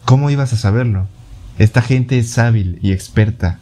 ¿Cómo 0.04 0.30
ibas 0.30 0.52
a 0.52 0.56
saberlo? 0.56 1.06
Esta 1.58 1.80
gente 1.82 2.18
es 2.18 2.36
hábil 2.38 2.80
y 2.82 2.92
experta. 2.92 3.60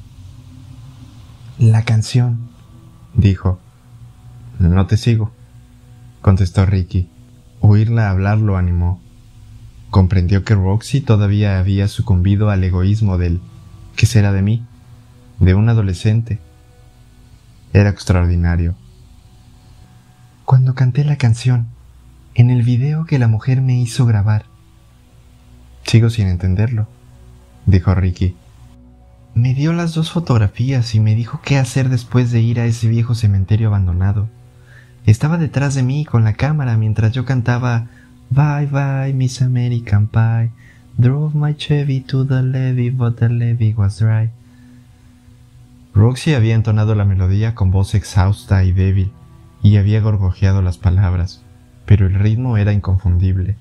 La 1.58 1.84
canción, 1.84 2.48
dijo. 3.14 3.58
No 4.58 4.86
te 4.86 4.96
sigo, 4.96 5.32
contestó 6.22 6.64
Ricky. 6.64 7.10
Oírla 7.60 8.08
hablar 8.08 8.38
lo 8.38 8.56
animó. 8.56 9.00
Comprendió 9.90 10.44
que 10.44 10.54
Roxy 10.54 11.00
todavía 11.02 11.58
había 11.58 11.88
sucumbido 11.88 12.50
al 12.50 12.64
egoísmo 12.64 13.18
del 13.18 13.40
¿qué 13.96 14.06
será 14.06 14.32
de 14.32 14.42
mí? 14.42 14.64
de 15.40 15.54
un 15.54 15.68
adolescente. 15.68 16.38
Era 17.72 17.90
extraordinario 17.90 18.74
cuando 20.48 20.74
canté 20.74 21.04
la 21.04 21.16
canción, 21.16 21.66
en 22.34 22.48
el 22.48 22.62
video 22.62 23.04
que 23.04 23.18
la 23.18 23.28
mujer 23.28 23.60
me 23.60 23.78
hizo 23.78 24.06
grabar. 24.06 24.46
Sigo 25.84 26.08
sin 26.08 26.26
entenderlo, 26.26 26.88
dijo 27.66 27.94
Ricky. 27.94 28.34
Me 29.34 29.52
dio 29.52 29.74
las 29.74 29.92
dos 29.92 30.10
fotografías 30.10 30.94
y 30.94 31.00
me 31.00 31.14
dijo 31.14 31.42
qué 31.44 31.58
hacer 31.58 31.90
después 31.90 32.32
de 32.32 32.40
ir 32.40 32.60
a 32.60 32.64
ese 32.64 32.88
viejo 32.88 33.14
cementerio 33.14 33.68
abandonado. 33.68 34.30
Estaba 35.04 35.36
detrás 35.36 35.74
de 35.74 35.82
mí 35.82 36.06
con 36.06 36.24
la 36.24 36.32
cámara 36.32 36.78
mientras 36.78 37.12
yo 37.12 37.26
cantaba 37.26 37.88
Bye 38.30 38.68
bye 38.68 39.12
Miss 39.12 39.42
American 39.42 40.06
Pie. 40.06 40.50
Drove 40.96 41.34
my 41.34 41.54
Chevy 41.56 42.00
to 42.00 42.24
the 42.24 42.42
levee, 42.42 42.88
but 42.88 43.16
the 43.16 43.28
levee 43.28 43.74
was 43.74 43.98
dry. 43.98 44.30
Roxy 45.92 46.32
había 46.32 46.54
entonado 46.54 46.94
la 46.94 47.04
melodía 47.04 47.54
con 47.54 47.70
voz 47.70 47.94
exhausta 47.94 48.64
y 48.64 48.72
débil, 48.72 49.12
y 49.62 49.76
había 49.76 50.00
gorgojeado 50.00 50.62
las 50.62 50.78
palabras, 50.78 51.42
pero 51.86 52.06
el 52.06 52.14
ritmo 52.14 52.56
era 52.56 52.72
inconfundible. 52.72 53.56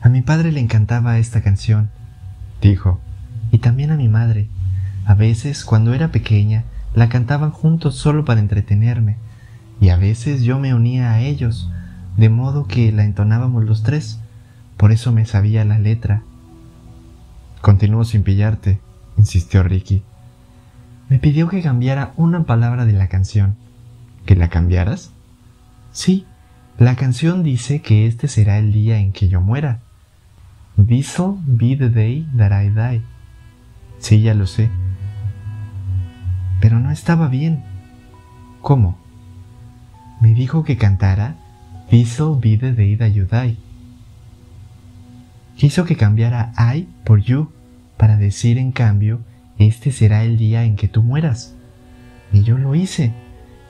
A 0.00 0.08
mi 0.08 0.22
padre 0.22 0.52
le 0.52 0.60
encantaba 0.60 1.18
esta 1.18 1.42
canción, 1.42 1.90
dijo, 2.60 3.00
y 3.50 3.58
también 3.58 3.90
a 3.90 3.96
mi 3.96 4.08
madre. 4.08 4.48
A 5.06 5.14
veces, 5.14 5.64
cuando 5.64 5.94
era 5.94 6.08
pequeña, 6.08 6.64
la 6.94 7.08
cantaban 7.08 7.50
juntos 7.50 7.94
solo 7.96 8.24
para 8.24 8.40
entretenerme, 8.40 9.16
y 9.80 9.88
a 9.88 9.96
veces 9.96 10.42
yo 10.42 10.58
me 10.58 10.74
unía 10.74 11.12
a 11.12 11.20
ellos, 11.20 11.70
de 12.16 12.28
modo 12.28 12.66
que 12.66 12.92
la 12.92 13.04
entonábamos 13.04 13.64
los 13.64 13.82
tres. 13.82 14.20
Por 14.76 14.92
eso 14.92 15.12
me 15.12 15.26
sabía 15.26 15.64
la 15.64 15.78
letra. 15.78 16.22
Continúo 17.60 18.04
sin 18.04 18.22
pillarte, 18.22 18.80
insistió 19.16 19.62
Ricky. 19.62 20.02
Me 21.08 21.18
pidió 21.18 21.48
que 21.48 21.62
cambiara 21.62 22.12
una 22.16 22.44
palabra 22.44 22.84
de 22.84 22.92
la 22.92 23.08
canción. 23.08 23.56
¿Que 24.24 24.36
la 24.36 24.48
cambiaras? 24.48 25.12
Sí, 25.92 26.26
la 26.78 26.96
canción 26.96 27.42
dice 27.42 27.82
que 27.82 28.06
este 28.06 28.26
será 28.26 28.58
el 28.58 28.72
día 28.72 28.98
en 28.98 29.12
que 29.12 29.28
yo 29.28 29.40
muera. 29.40 29.80
This'll 30.76 31.38
be 31.46 31.76
the 31.76 31.88
day 31.88 32.26
that 32.36 32.50
I 32.50 32.70
die. 32.70 33.02
Sí, 33.98 34.22
ya 34.22 34.34
lo 34.34 34.46
sé. 34.46 34.70
Pero 36.60 36.80
no 36.80 36.90
estaba 36.90 37.28
bien. 37.28 37.62
¿Cómo? 38.60 38.98
Me 40.20 40.34
dijo 40.34 40.64
que 40.64 40.76
cantara 40.76 41.36
This'll 41.90 42.40
be 42.40 42.56
the 42.56 42.72
day 42.72 42.96
that 42.96 43.12
you 43.12 43.26
die. 43.26 43.56
Quiso 45.56 45.84
que 45.84 45.96
cambiara 45.96 46.52
I 46.58 46.88
por 47.04 47.20
you 47.20 47.52
para 47.96 48.16
decir 48.16 48.58
en 48.58 48.72
cambio, 48.72 49.20
este 49.58 49.92
será 49.92 50.24
el 50.24 50.36
día 50.36 50.64
en 50.64 50.74
que 50.76 50.88
tú 50.88 51.02
mueras. 51.02 51.54
Y 52.32 52.42
yo 52.42 52.58
lo 52.58 52.74
hice. 52.74 53.12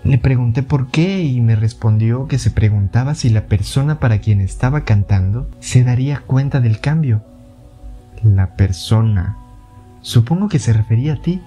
Le 0.05 0.19
pregunté 0.19 0.63
por 0.63 0.89
qué 0.89 1.23
y 1.23 1.41
me 1.41 1.57
respondió 1.57 2.29
que 2.29 2.39
se 2.39 2.51
preguntaba 2.51 3.15
si 3.15 3.31
la 3.31 3.47
persona 3.47 4.01
para 4.01 4.19
quien 4.19 4.43
estaba 4.43 4.83
cantando 4.83 5.49
se 5.61 5.83
daría 5.83 6.21
cuenta 6.21 6.61
del 6.61 6.79
cambio. 6.79 7.23
La 8.23 8.55
persona. 8.55 9.39
Supongo 10.03 10.51
que 10.51 10.59
se 10.59 10.75
refería 10.75 11.15
a 11.15 11.23
ti, 11.23 11.41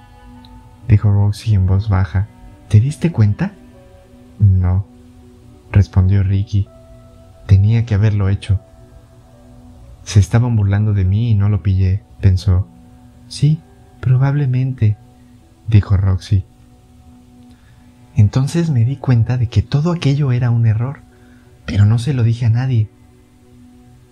dijo 0.88 1.12
Roxy 1.12 1.54
en 1.54 1.68
voz 1.68 1.88
baja. 1.88 2.28
¿Te 2.68 2.80
diste 2.80 3.12
cuenta? 3.12 3.52
No, 4.40 4.88
respondió 5.72 6.24
Ricky. 6.24 6.68
Tenía 7.46 7.86
que 7.86 7.94
haberlo 7.94 8.28
hecho. 8.28 8.60
Se 10.02 10.20
estaban 10.20 10.56
burlando 10.56 10.94
de 10.94 11.06
mí 11.06 11.30
y 11.30 11.36
no 11.36 11.48
lo 11.48 11.62
pillé, 11.62 12.02
pensó. 12.22 12.68
Sí, 13.28 13.60
probablemente, 14.00 14.98
dijo 15.68 15.96
Roxy. 15.96 16.44
Entonces 18.18 18.72
me 18.72 18.84
di 18.84 18.98
cuenta 18.98 19.38
de 19.38 19.48
que 19.48 19.62
todo 19.62 19.92
aquello 19.92 20.32
era 20.32 20.50
un 20.50 20.66
error, 20.66 21.02
pero 21.68 21.86
no 21.86 22.00
se 22.00 22.16
lo 22.16 22.24
dije 22.24 22.48
a 22.48 22.50
nadie. 22.50 22.90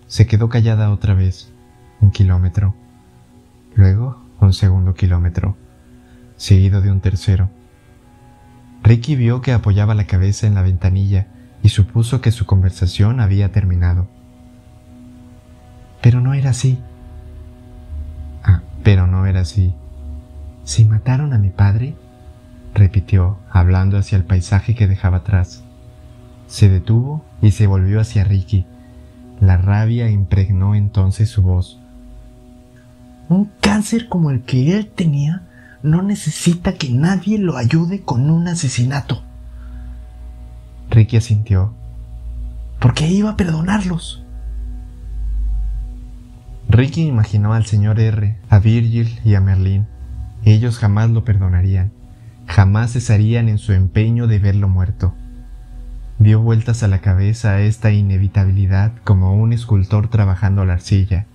Se 0.06 0.28
quedó 0.28 0.48
callada 0.48 0.92
otra 0.92 1.12
vez, 1.14 1.52
un 2.00 2.12
kilómetro, 2.12 2.76
luego 3.74 4.22
un 4.40 4.52
segundo 4.52 4.94
kilómetro, 4.94 5.56
seguido 6.36 6.80
de 6.82 6.92
un 6.92 7.00
tercero. 7.00 7.50
Ricky 8.84 9.16
vio 9.16 9.40
que 9.40 9.52
apoyaba 9.52 9.96
la 9.96 10.06
cabeza 10.06 10.46
en 10.46 10.54
la 10.54 10.62
ventanilla 10.62 11.26
y 11.64 11.70
supuso 11.70 12.20
que 12.20 12.30
su 12.30 12.46
conversación 12.46 13.18
había 13.18 13.50
terminado. 13.50 14.06
Pero 16.00 16.20
no 16.20 16.32
era 16.32 16.50
así. 16.50 16.78
Ah, 18.44 18.62
pero 18.84 19.08
no 19.08 19.26
era 19.26 19.40
así. 19.40 19.74
Si 20.62 20.84
mataron 20.84 21.32
a 21.32 21.38
mi 21.38 21.50
padre, 21.50 21.96
repitió, 22.76 23.38
hablando 23.50 23.98
hacia 23.98 24.16
el 24.16 24.24
paisaje 24.24 24.74
que 24.74 24.86
dejaba 24.86 25.18
atrás. 25.18 25.64
Se 26.46 26.68
detuvo 26.68 27.24
y 27.42 27.50
se 27.50 27.66
volvió 27.66 28.00
hacia 28.00 28.24
Ricky. 28.24 28.66
La 29.40 29.56
rabia 29.56 30.08
impregnó 30.10 30.74
entonces 30.74 31.28
su 31.28 31.42
voz. 31.42 31.80
Un 33.28 33.50
cáncer 33.60 34.08
como 34.08 34.30
el 34.30 34.42
que 34.42 34.76
él 34.76 34.86
tenía 34.86 35.42
no 35.82 36.02
necesita 36.02 36.74
que 36.74 36.90
nadie 36.90 37.38
lo 37.38 37.56
ayude 37.56 38.02
con 38.02 38.30
un 38.30 38.46
asesinato. 38.46 39.22
Ricky 40.90 41.16
asintió. 41.16 41.74
¿Por 42.78 42.94
qué 42.94 43.08
iba 43.08 43.30
a 43.30 43.36
perdonarlos? 43.36 44.22
Ricky 46.68 47.06
imaginó 47.06 47.54
al 47.54 47.66
señor 47.66 47.98
R, 48.00 48.36
a 48.48 48.58
Virgil 48.58 49.18
y 49.24 49.34
a 49.34 49.40
Merlín. 49.40 49.86
Ellos 50.44 50.78
jamás 50.78 51.10
lo 51.10 51.24
perdonarían 51.24 51.95
jamás 52.46 52.92
cesarían 52.92 53.48
en 53.48 53.58
su 53.58 53.72
empeño 53.72 54.26
de 54.26 54.38
verlo 54.38 54.68
muerto. 54.68 55.14
Dio 56.18 56.40
vueltas 56.40 56.82
a 56.82 56.88
la 56.88 57.00
cabeza 57.00 57.50
a 57.50 57.60
esta 57.60 57.90
inevitabilidad 57.92 58.92
como 59.04 59.34
un 59.34 59.52
escultor 59.52 60.08
trabajando 60.08 60.64
la 60.64 60.74
arcilla, 60.74 61.26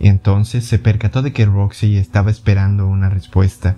y 0.00 0.08
entonces 0.08 0.64
se 0.64 0.78
percató 0.78 1.22
de 1.22 1.32
que 1.32 1.46
Roxy 1.46 1.96
estaba 1.96 2.30
esperando 2.30 2.88
una 2.88 3.08
respuesta. 3.08 3.76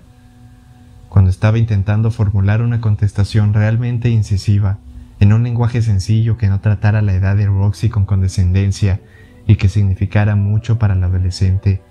Cuando 1.09 1.29
estaba 1.29 1.59
intentando 1.59 2.09
formular 2.09 2.61
una 2.61 2.81
contestación 2.81 3.53
realmente 3.53 4.09
incisiva, 4.09 4.79
en 5.19 5.33
un 5.33 5.43
lenguaje 5.43 5.81
sencillo 5.81 6.37
que 6.37 6.47
no 6.47 6.59
tratara 6.59 7.01
la 7.01 7.13
edad 7.13 7.35
de 7.35 7.45
Roxy 7.45 7.89
con 7.89 8.05
condescendencia 8.05 8.99
y 9.45 9.57
que 9.57 9.69
significara 9.69 10.35
mucho 10.35 10.79
para 10.79 10.95
la 10.95 11.05
adolescente, 11.05 11.81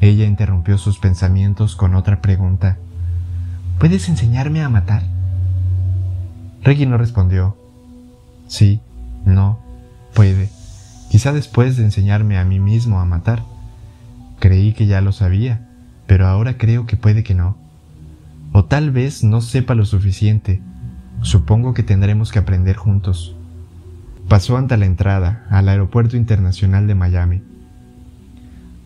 ella 0.00 0.24
interrumpió 0.24 0.78
sus 0.78 0.98
pensamientos 0.98 1.76
con 1.76 1.94
otra 1.94 2.22
pregunta. 2.22 2.78
¿Puedes 3.78 4.08
enseñarme 4.08 4.62
a 4.62 4.68
matar? 4.68 5.02
Reggie 6.62 6.86
no 6.86 6.96
respondió. 6.96 7.56
Sí, 8.46 8.80
no, 9.24 9.58
puede. 10.14 10.48
Quizá 11.10 11.32
después 11.32 11.76
de 11.76 11.84
enseñarme 11.84 12.38
a 12.38 12.44
mí 12.44 12.60
mismo 12.60 13.00
a 13.00 13.04
matar. 13.04 13.42
Creí 14.38 14.72
que 14.72 14.86
ya 14.86 15.00
lo 15.00 15.12
sabía, 15.12 15.68
pero 16.06 16.26
ahora 16.26 16.56
creo 16.56 16.86
que 16.86 16.96
puede 16.96 17.22
que 17.22 17.34
no. 17.34 17.56
O 18.52 18.64
tal 18.64 18.90
vez 18.90 19.24
no 19.24 19.40
sepa 19.40 19.74
lo 19.74 19.84
suficiente. 19.84 20.62
Supongo 21.20 21.74
que 21.74 21.82
tendremos 21.82 22.32
que 22.32 22.38
aprender 22.38 22.76
juntos. 22.76 23.36
Pasó 24.28 24.56
ante 24.56 24.76
la 24.76 24.86
entrada 24.86 25.46
al 25.50 25.68
Aeropuerto 25.68 26.16
Internacional 26.16 26.86
de 26.86 26.94
Miami 26.94 27.42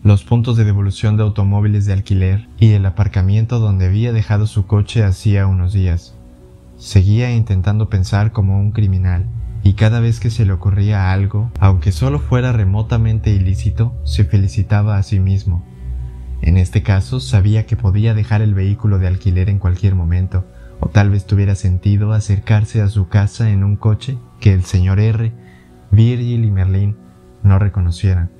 los 0.01 0.23
puntos 0.23 0.55
de 0.55 0.63
devolución 0.63 1.17
de 1.17 1.23
automóviles 1.23 1.85
de 1.85 1.91
alquiler 1.91 2.47
y 2.57 2.71
el 2.71 2.85
aparcamiento 2.85 3.59
donde 3.59 3.87
había 3.87 4.13
dejado 4.13 4.47
su 4.47 4.65
coche 4.65 5.03
hacía 5.03 5.45
unos 5.45 5.73
días. 5.73 6.15
Seguía 6.77 7.35
intentando 7.35 7.89
pensar 7.89 8.31
como 8.31 8.57
un 8.57 8.71
criminal, 8.71 9.25
y 9.61 9.73
cada 9.73 9.99
vez 9.99 10.21
que 10.21 10.29
se 10.29 10.45
le 10.45 10.53
ocurría 10.53 11.11
algo, 11.11 11.51
aunque 11.59 11.91
solo 11.91 12.19
fuera 12.19 12.53
remotamente 12.53 13.31
ilícito, 13.31 13.93
se 14.05 14.23
felicitaba 14.23 14.97
a 14.97 15.03
sí 15.03 15.19
mismo. 15.19 15.65
En 16.41 16.55
este 16.55 16.81
caso 16.81 17.19
sabía 17.19 17.65
que 17.65 17.75
podía 17.75 18.13
dejar 18.13 18.41
el 18.41 18.53
vehículo 18.53 18.99
de 18.99 19.07
alquiler 19.07 19.49
en 19.49 19.59
cualquier 19.59 19.95
momento, 19.95 20.45
o 20.79 20.87
tal 20.87 21.09
vez 21.09 21.25
tuviera 21.25 21.55
sentido 21.55 22.13
acercarse 22.13 22.81
a 22.81 22.87
su 22.87 23.09
casa 23.09 23.49
en 23.49 23.65
un 23.65 23.75
coche 23.75 24.17
que 24.39 24.53
el 24.53 24.63
señor 24.63 25.01
R, 25.01 25.33
Virgil 25.91 26.45
y 26.45 26.51
Merlin 26.51 26.95
no 27.43 27.59
reconocieran. 27.59 28.38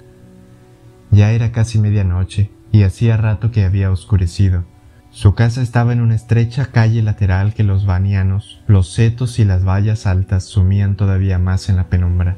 Ya 1.12 1.32
era 1.32 1.52
casi 1.52 1.80
medianoche 1.80 2.52
y 2.72 2.84
hacía 2.84 3.18
rato 3.18 3.52
que 3.52 3.66
había 3.66 3.92
oscurecido. 3.92 4.64
Su 5.12 5.34
casa 5.34 5.62
estaba 5.62 5.92
en 5.92 6.02
una 6.02 6.16
estrecha 6.16 6.68
calle 6.68 7.02
lateral 7.02 7.56
que 7.56 7.64
los 7.64 7.86
vanianos, 7.86 8.62
los 8.68 8.94
setos 8.94 9.40
y 9.40 9.46
las 9.46 9.66
vallas 9.66 10.06
altas 10.06 10.44
sumían 10.44 10.96
todavía 10.96 11.40
más 11.40 11.68
en 11.70 11.78
la 11.78 11.86
penumbra. 11.90 12.38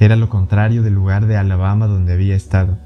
Era 0.00 0.16
lo 0.16 0.30
contrario 0.30 0.82
del 0.82 0.94
lugar 0.94 1.26
de 1.26 1.36
Alabama 1.36 1.86
donde 1.86 2.14
había 2.14 2.36
estado. 2.36 2.78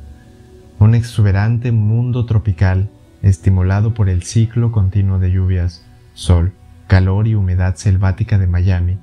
Un 0.81 0.95
exuberante 0.95 1.71
mundo 1.71 2.27
tropical, 2.27 2.91
estimulado 3.23 3.95
por 3.95 4.09
el 4.09 4.25
ciclo 4.25 4.73
continuo 4.73 5.19
de 5.19 5.31
lluvias, 5.31 5.85
sol, 6.15 6.53
calor 6.89 7.29
y 7.29 7.35
humedad 7.35 7.77
selvática 7.77 8.37
de 8.37 8.47
Miami, 8.49 8.99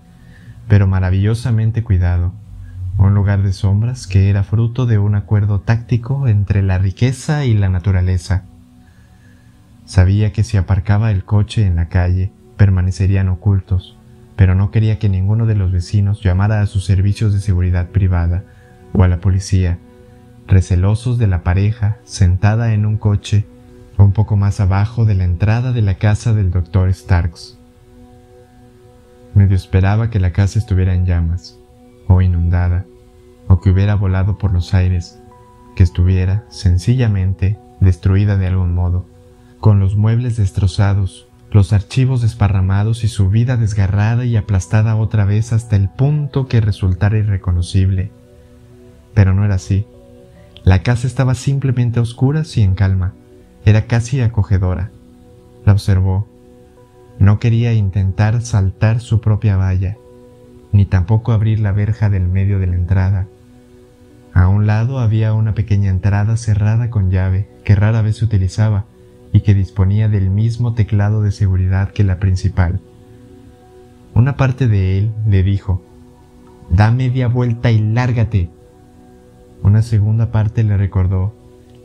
pero 0.68 0.88
maravillosamente 0.88 1.84
cuidado, 1.84 2.34
un 2.98 3.14
lugar 3.14 3.44
de 3.44 3.54
sombras 3.54 4.08
que 4.08 4.30
era 4.30 4.44
fruto 4.44 4.86
de 4.86 4.98
un 4.98 5.16
acuerdo 5.16 5.60
táctico 5.60 6.28
entre 6.28 6.64
la 6.64 6.78
riqueza 6.78 7.46
y 7.46 7.54
la 7.54 7.70
naturaleza. 7.70 8.44
Sabía 9.86 10.32
que 10.32 10.44
si 10.44 10.58
aparcaba 10.58 11.12
el 11.12 11.26
coche 11.26 11.66
en 11.66 11.76
la 11.76 11.90
calle, 11.90 12.32
permanecerían 12.58 13.30
ocultos, 13.30 13.98
pero 14.36 14.56
no 14.56 14.72
quería 14.72 14.98
que 14.98 15.10
ninguno 15.10 15.46
de 15.46 15.56
los 15.56 15.72
vecinos 15.72 16.22
llamara 16.24 16.62
a 16.62 16.66
sus 16.66 16.86
servicios 16.86 17.34
de 17.34 17.40
seguridad 17.40 17.90
privada 17.90 18.44
o 18.94 19.04
a 19.04 19.08
la 19.08 19.20
policía, 19.20 19.78
recelosos 20.48 21.18
de 21.18 21.28
la 21.28 21.44
pareja 21.44 21.98
sentada 22.04 22.74
en 22.74 22.86
un 22.86 22.98
coche 22.98 23.46
un 23.98 24.12
poco 24.12 24.36
más 24.36 24.60
abajo 24.60 25.06
de 25.06 25.16
la 25.16 25.24
entrada 25.24 25.72
de 25.72 25.82
la 25.82 25.96
casa 25.96 26.34
del 26.34 26.52
doctor 26.52 26.94
Starks. 26.94 27.58
Medio 29.34 29.56
esperaba 29.56 30.10
que 30.10 30.20
la 30.20 30.32
casa 30.32 30.60
estuviera 30.60 30.94
en 30.94 31.06
llamas, 31.06 31.58
o 32.08 32.22
inundada, 32.22 32.86
o 33.48 33.60
que 33.60 33.70
hubiera 33.70 33.96
volado 33.96 34.38
por 34.38 34.52
los 34.52 34.74
aires, 34.74 35.22
que 35.76 35.84
estuviera, 35.84 36.46
sencillamente, 36.50 37.58
destruida 37.80 38.38
de 38.38 38.48
algún 38.48 38.74
modo, 38.74 39.06
con 39.60 39.80
los 39.80 39.96
muebles 39.96 40.38
destrozados, 40.38 41.28
los 41.52 41.74
archivos 41.74 42.22
desparramados 42.22 43.04
y 43.04 43.08
su 43.08 43.30
vida 43.30 43.58
desgarrada 43.58 44.26
y 44.26 44.36
aplastada 44.36 44.96
otra 44.96 45.26
vez 45.26 45.54
hasta 45.54 45.76
el 45.76 45.90
punto 45.90 46.48
que 46.48 46.62
resultara 46.62 47.18
irreconocible. 47.18 48.12
Pero 49.14 49.34
no 49.34 49.46
era 49.46 49.56
así. 49.56 49.88
La 50.64 50.84
casa 50.84 51.08
estaba 51.08 51.36
simplemente 51.36 52.00
a 52.00 52.02
oscuras 52.02 52.58
y 52.58 52.62
en 52.62 52.76
calma. 52.76 53.14
Era 53.64 53.86
casi 53.86 54.20
acogedora. 54.22 54.92
La 55.66 55.72
observó. 55.72 56.28
No 57.20 57.40
quería 57.40 57.74
intentar 57.74 58.42
saltar 58.42 59.00
su 59.00 59.22
propia 59.22 59.56
valla, 59.56 59.98
ni 60.76 60.86
tampoco 60.86 61.32
abrir 61.32 61.60
la 61.60 61.72
verja 61.72 62.10
del 62.10 62.28
medio 62.28 62.60
de 62.60 62.68
la 62.68 62.76
entrada. 62.76 63.28
A 64.34 64.48
un 64.48 64.68
lado 64.68 65.00
había 65.00 65.34
una 65.34 65.54
pequeña 65.54 65.90
entrada 65.90 66.36
cerrada 66.36 66.90
con 66.90 67.10
llave 67.10 67.48
que 67.64 67.76
rara 67.76 68.02
vez 68.02 68.18
se 68.18 68.26
utilizaba 68.26 68.86
y 69.32 69.42
que 69.42 69.54
disponía 69.54 70.10
del 70.10 70.30
mismo 70.30 70.74
teclado 70.74 71.22
de 71.22 71.32
seguridad 71.32 71.92
que 71.92 72.04
la 72.04 72.20
principal. 72.20 72.82
Una 74.14 74.36
parte 74.38 74.68
de 74.68 74.98
él 74.98 75.12
le 75.28 75.44
dijo, 75.44 75.82
Da 76.70 76.92
media 76.92 77.28
vuelta 77.28 77.72
y 77.72 77.80
lárgate. 77.80 78.50
Una 79.62 79.82
segunda 79.82 80.32
parte 80.32 80.64
le 80.64 80.78
recordó, 80.78 81.34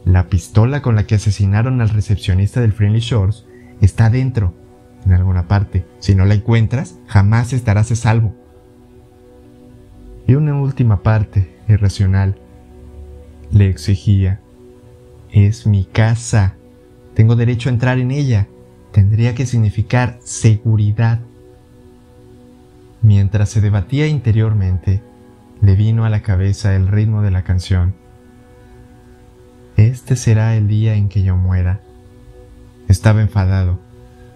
la 0.04 0.28
pistola 0.28 0.80
con 0.80 0.96
la 0.96 1.04
que 1.04 1.16
asesinaron 1.16 1.80
al 1.80 1.90
recepcionista 1.90 2.60
del 2.60 2.72
Friendly 2.72 3.00
Shores 3.00 3.44
está 3.80 4.10
dentro, 4.10 4.54
en 5.04 5.12
alguna 5.12 5.46
parte. 5.46 5.86
Si 5.98 6.14
no 6.14 6.24
la 6.24 6.34
encuentras, 6.34 6.98
jamás 7.06 7.52
estarás 7.52 7.90
a 7.92 7.96
salvo. 7.96 8.34
Y 10.30 10.36
una 10.36 10.54
última 10.54 11.02
parte, 11.02 11.58
irracional, 11.66 12.36
le 13.50 13.68
exigía, 13.68 14.38
es 15.32 15.66
mi 15.66 15.84
casa, 15.84 16.54
tengo 17.14 17.34
derecho 17.34 17.68
a 17.68 17.72
entrar 17.72 17.98
en 17.98 18.12
ella, 18.12 18.46
tendría 18.92 19.34
que 19.34 19.44
significar 19.44 20.20
seguridad. 20.22 21.18
Mientras 23.02 23.48
se 23.48 23.60
debatía 23.60 24.06
interiormente, 24.06 25.02
le 25.62 25.74
vino 25.74 26.04
a 26.04 26.10
la 26.10 26.22
cabeza 26.22 26.76
el 26.76 26.86
ritmo 26.86 27.22
de 27.22 27.32
la 27.32 27.42
canción. 27.42 27.96
Este 29.76 30.14
será 30.14 30.54
el 30.54 30.68
día 30.68 30.94
en 30.94 31.08
que 31.08 31.24
yo 31.24 31.36
muera. 31.36 31.80
Estaba 32.86 33.20
enfadado. 33.20 33.80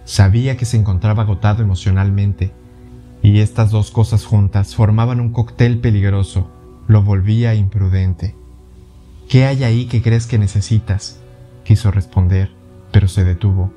Sabía 0.03 0.57
que 0.57 0.65
se 0.65 0.75
encontraba 0.75 1.23
agotado 1.23 1.63
emocionalmente, 1.63 2.51
y 3.25 3.39
estas 3.39 3.71
dos 3.71 3.89
cosas 3.89 4.23
juntas 4.23 4.75
formaban 4.75 5.19
un 5.19 5.31
cóctel 5.31 5.79
peligroso. 5.79 6.47
Lo 6.87 7.01
volvía 7.01 7.55
imprudente. 7.55 8.35
¿Qué 9.27 9.45
hay 9.45 9.63
ahí 9.63 9.85
que 9.85 10.03
crees 10.03 10.27
que 10.27 10.37
necesitas? 10.37 11.19
Quiso 11.63 11.89
responder, 11.89 12.51
pero 12.91 13.07
se 13.07 13.23
detuvo. 13.23 13.73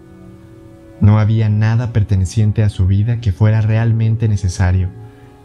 No 1.01 1.19
había 1.19 1.49
nada 1.49 1.95
perteneciente 1.95 2.63
a 2.63 2.69
su 2.69 2.87
vida 2.87 3.23
que 3.23 3.33
fuera 3.33 3.63
realmente 3.63 4.29
necesario 4.29 4.91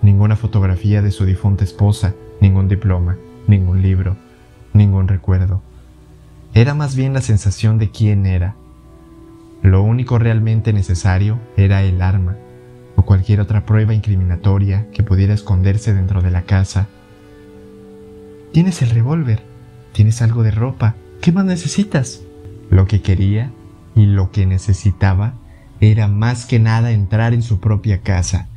ninguna 0.02 0.36
fotografía 0.36 1.02
de 1.02 1.12
su 1.12 1.24
difunta 1.24 1.64
esposa, 1.64 2.14
ningún 2.42 2.68
diploma, 2.68 3.16
ningún 3.48 3.82
libro, 3.82 4.18
ningún 4.74 5.08
recuerdo. 5.08 5.62
Era 6.54 6.74
más 6.74 6.98
bien 6.98 7.14
la 7.14 7.22
sensación 7.22 7.78
de 7.78 7.90
quién 7.90 8.26
era. 8.26 8.56
Lo 9.62 9.82
único 9.82 10.20
realmente 10.20 10.74
necesario 10.74 11.40
era 11.56 11.84
el 11.84 12.02
arma, 12.02 12.36
o 12.96 13.04
cualquier 13.04 13.40
otra 13.40 13.66
prueba 13.66 13.94
incriminatoria 13.94 14.88
que 14.92 15.04
pudiera 15.04 15.34
esconderse 15.34 15.94
dentro 15.94 16.22
de 16.22 16.32
la 16.32 16.44
casa. 16.44 16.88
Tienes 18.52 18.82
el 18.82 18.90
revólver, 18.92 19.42
tienes 19.92 20.22
algo 20.22 20.44
de 20.44 20.52
ropa, 20.52 20.96
¿qué 21.22 21.32
más 21.32 21.46
necesitas? 21.46 22.22
Lo 22.70 22.88
que 22.88 23.02
quería 23.02 23.52
y 23.96 24.06
lo 24.06 24.32
que 24.32 24.46
necesitaba 24.46 25.34
era 25.80 26.08
más 26.08 26.46
que 26.46 26.60
nada 26.60 26.92
entrar 26.92 27.34
en 27.34 27.44
su 27.44 27.60
propia 27.60 28.02
casa 28.02 28.48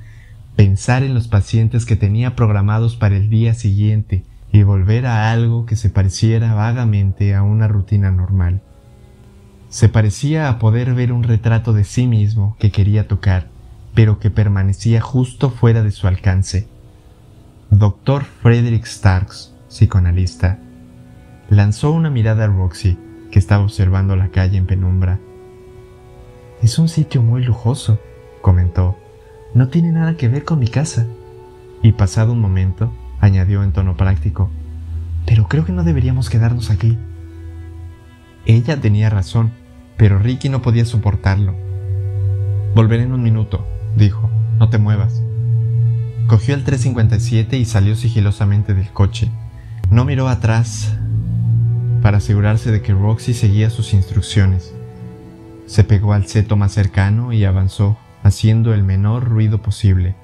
pensar 0.57 1.03
en 1.03 1.15
los 1.15 1.29
pacientes 1.29 1.85
que 1.85 1.97
tenía 1.97 2.35
programados 2.35 2.97
para 2.97 3.17
el 3.17 3.29
día 3.29 3.55
siguiente 3.55 4.25
y 4.51 4.63
volver 4.63 5.07
a 5.07 5.31
algo 5.31 5.67
que 5.67 5.77
se 5.77 5.91
pareciera 5.91 6.55
vagamente 6.55 7.35
a 7.35 7.43
una 7.43 7.69
rutina 7.69 8.11
normal. 8.11 8.63
Se 9.69 9.91
parecía 9.91 10.49
a 10.49 10.59
poder 10.59 10.95
ver 10.95 11.13
un 11.13 11.23
retrato 11.23 11.75
de 11.75 11.85
sí 11.85 12.07
mismo 12.07 12.57
que 12.59 12.71
quería 12.71 13.07
tocar, 13.07 13.49
pero 13.97 14.21
que 14.21 14.31
permanecía 14.31 15.01
justo 15.01 15.51
fuera 15.51 15.83
de 15.83 15.91
su 15.91 16.07
alcance. 16.07 16.69
Dr. 17.71 18.23
Frederick 18.23 18.85
Starks, 18.85 19.53
psicoanalista, 19.69 20.61
lanzó 21.51 21.91
una 21.91 22.11
mirada 22.11 22.45
a 22.45 22.47
Roxy, 22.47 22.97
que 23.33 23.41
estaba 23.41 23.65
observando 23.65 24.15
la 24.15 24.29
calle 24.29 24.59
en 24.59 24.67
penumbra. 24.67 25.19
Es 26.63 26.79
un 26.79 26.89
sitio 26.89 27.23
muy 27.23 27.43
lujoso, 27.43 27.99
comentó 28.41 28.97
no 29.55 29.69
tiene 29.69 29.91
nada 29.91 30.19
que 30.19 30.29
ver 30.29 30.45
con 30.45 30.59
mi 30.59 30.69
casa. 30.69 31.07
Y 31.83 31.93
pasado 31.93 32.33
un 32.33 32.41
momento, 32.41 32.93
añadió 33.21 33.63
en 33.63 33.73
tono 33.73 33.97
práctico, 33.97 34.51
pero 35.25 35.49
creo 35.49 35.65
que 35.65 35.73
no 35.73 35.83
deberíamos 35.83 36.29
quedarnos 36.29 36.71
aquí. 36.71 36.99
Ella 38.45 38.79
tenía 38.79 39.09
razón, 39.09 39.53
pero 39.97 40.19
Ricky 40.19 40.51
no 40.51 40.61
podía 40.61 40.85
soportarlo. 40.85 41.55
Volveré 42.75 43.05
en 43.05 43.13
un 43.13 43.23
minuto, 43.23 43.67
dijo, 43.97 44.31
no 44.59 44.69
te 44.69 44.79
muevas. 44.79 45.23
Cogió 46.27 46.55
el 46.55 46.65
357 46.65 47.57
y 47.57 47.65
salió 47.65 47.95
sigilosamente 47.97 48.75
del 48.75 48.91
coche. 48.91 49.31
No 49.91 50.05
miró 50.05 50.29
atrás 50.29 50.95
para 52.03 52.19
asegurarse 52.19 52.71
de 52.71 52.83
que 52.83 52.93
Roxy 52.93 53.35
seguía 53.35 53.71
sus 53.71 53.95
instrucciones. 53.95 54.75
Se 55.67 55.85
pegó 55.85 56.13
al 56.13 56.27
seto 56.27 56.57
más 56.57 56.73
cercano 56.73 57.33
y 57.33 57.45
avanzó 57.45 57.97
haciendo 58.23 58.75
el 58.75 58.83
menor 58.83 59.25
ruido 59.25 59.63
posible. 59.63 60.15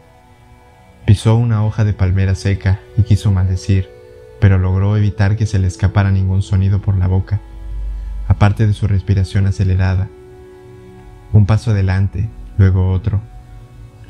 Pisó 1.06 1.36
una 1.36 1.64
hoja 1.64 1.84
de 1.84 1.92
palmera 1.92 2.34
seca 2.34 2.80
y 2.96 3.02
quiso 3.02 3.30
maldecir, 3.32 3.88
pero 4.40 4.58
logró 4.58 4.96
evitar 4.96 5.36
que 5.36 5.46
se 5.46 5.58
le 5.58 5.66
escapara 5.66 6.10
ningún 6.10 6.42
sonido 6.42 6.80
por 6.80 6.96
la 6.96 7.06
boca, 7.06 7.40
aparte 8.28 8.66
de 8.66 8.72
su 8.72 8.86
respiración 8.86 9.46
acelerada. 9.46 10.08
Un 11.32 11.46
paso 11.46 11.70
adelante, 11.70 12.28
luego 12.58 12.90
otro, 12.90 13.20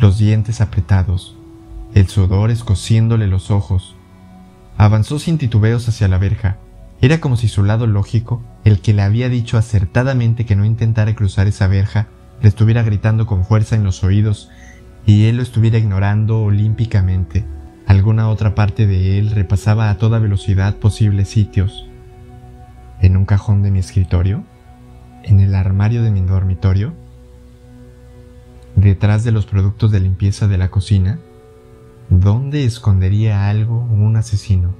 los 0.02 0.18
dientes 0.18 0.60
apretados, 0.60 1.36
el 1.94 2.08
sudor 2.08 2.50
escociéndole 2.50 3.28
los 3.28 3.52
ojos. 3.52 3.94
Avanzó 4.76 5.20
sin 5.20 5.38
titubeos 5.38 5.88
hacia 5.88 6.08
la 6.08 6.18
verja. 6.18 6.56
Era 7.00 7.20
como 7.20 7.36
si 7.36 7.46
su 7.46 7.62
lado 7.62 7.86
lógico, 7.86 8.42
el 8.64 8.80
que 8.80 8.94
le 8.94 9.02
había 9.02 9.28
dicho 9.28 9.58
acertadamente 9.58 10.44
que 10.44 10.56
no 10.56 10.64
intentara 10.64 11.14
cruzar 11.14 11.46
esa 11.46 11.68
verja, 11.68 12.08
le 12.42 12.48
estuviera 12.48 12.82
gritando 12.82 13.28
con 13.28 13.44
fuerza 13.44 13.76
en 13.76 13.84
los 13.84 14.02
oídos 14.02 14.50
y 15.06 15.26
él 15.26 15.36
lo 15.36 15.42
estuviera 15.44 15.78
ignorando 15.78 16.42
olímpicamente. 16.42 17.44
Alguna 17.86 18.28
otra 18.28 18.56
parte 18.56 18.88
de 18.88 19.20
él 19.20 19.30
repasaba 19.30 19.88
a 19.88 19.98
toda 19.98 20.18
velocidad 20.18 20.78
posibles 20.78 21.28
sitios. 21.28 21.86
¿En 23.00 23.16
un 23.16 23.24
cajón 23.24 23.62
de 23.62 23.70
mi 23.70 23.78
escritorio? 23.78 24.42
¿En 25.22 25.38
el 25.38 25.54
armario 25.54 26.02
de 26.02 26.10
mi 26.10 26.22
dormitorio? 26.22 26.92
¿Detrás 28.76 29.24
de 29.24 29.32
los 29.32 29.46
productos 29.46 29.90
de 29.90 30.00
limpieza 30.00 30.48
de 30.48 30.58
la 30.58 30.70
cocina? 30.70 31.18
¿Dónde 32.08 32.64
escondería 32.64 33.48
algo 33.48 33.78
un 33.78 34.16
asesino? 34.16 34.74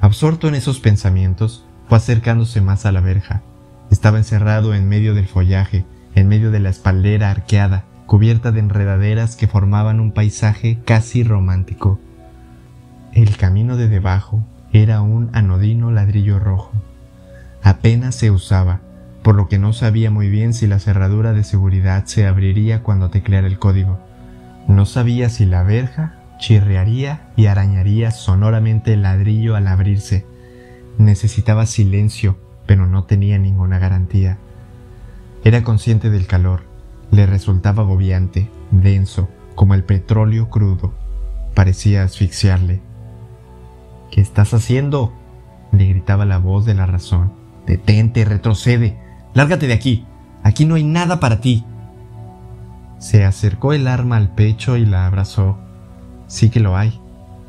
Absorto 0.00 0.48
en 0.48 0.54
esos 0.54 0.80
pensamientos, 0.80 1.64
fue 1.88 1.98
acercándose 1.98 2.60
más 2.60 2.86
a 2.86 2.92
la 2.92 3.00
verja. 3.00 3.42
Estaba 3.90 4.18
encerrado 4.18 4.74
en 4.74 4.88
medio 4.88 5.14
del 5.14 5.26
follaje, 5.26 5.84
en 6.14 6.28
medio 6.28 6.50
de 6.50 6.60
la 6.60 6.70
espaldera 6.70 7.30
arqueada, 7.30 7.84
cubierta 8.06 8.52
de 8.52 8.60
enredaderas 8.60 9.36
que 9.36 9.46
formaban 9.46 10.00
un 10.00 10.12
paisaje 10.12 10.78
casi 10.84 11.24
romántico. 11.24 11.98
El 13.12 13.36
camino 13.36 13.76
de 13.76 13.88
debajo 13.88 14.44
era 14.72 15.00
un 15.00 15.30
anodino 15.32 15.90
ladrillo 15.90 16.38
rojo. 16.38 16.72
Apenas 17.62 18.14
se 18.14 18.30
usaba, 18.30 18.80
por 19.24 19.34
lo 19.34 19.48
que 19.48 19.58
no 19.58 19.72
sabía 19.72 20.10
muy 20.10 20.28
bien 20.28 20.52
si 20.52 20.66
la 20.66 20.78
cerradura 20.78 21.32
de 21.32 21.44
seguridad 21.44 22.04
se 22.04 22.26
abriría 22.26 22.82
cuando 22.82 23.08
tecleara 23.08 23.46
el 23.46 23.58
código. 23.58 23.98
No 24.68 24.84
sabía 24.84 25.30
si 25.30 25.46
la 25.46 25.62
verja 25.62 26.16
chirriaría 26.38 27.32
y 27.34 27.46
arañaría 27.46 28.10
sonoramente 28.10 28.92
el 28.92 29.02
ladrillo 29.02 29.56
al 29.56 29.66
abrirse. 29.66 30.26
Necesitaba 30.98 31.64
silencio, 31.64 32.36
pero 32.66 32.86
no 32.86 33.04
tenía 33.04 33.38
ninguna 33.38 33.78
garantía. 33.78 34.36
Era 35.42 35.62
consciente 35.62 36.10
del 36.10 36.26
calor, 36.26 36.64
le 37.10 37.24
resultaba 37.24 37.82
agobiante, 37.82 38.50
denso, 38.72 39.30
como 39.54 39.72
el 39.72 39.84
petróleo 39.84 40.50
crudo. 40.50 40.92
Parecía 41.54 42.02
asfixiarle. 42.02 42.82
¿Qué 44.10 44.20
estás 44.20 44.52
haciendo? 44.52 45.14
le 45.72 45.86
gritaba 45.86 46.26
la 46.26 46.36
voz 46.36 46.66
de 46.66 46.74
la 46.74 46.84
razón. 46.84 47.32
Detente, 47.66 48.26
retrocede, 48.26 48.98
lárgate 49.34 49.66
de 49.66 49.74
aquí. 49.74 50.06
Aquí 50.42 50.64
no 50.64 50.74
hay 50.76 50.84
nada 50.84 51.20
para 51.20 51.40
ti. 51.40 51.64
Se 52.98 53.24
acercó 53.24 53.72
el 53.72 53.86
arma 53.86 54.16
al 54.16 54.34
pecho 54.34 54.76
y 54.76 54.86
la 54.86 55.06
abrazó. 55.06 55.58
Sí 56.26 56.50
que 56.50 56.60
lo 56.60 56.76
hay, 56.76 57.00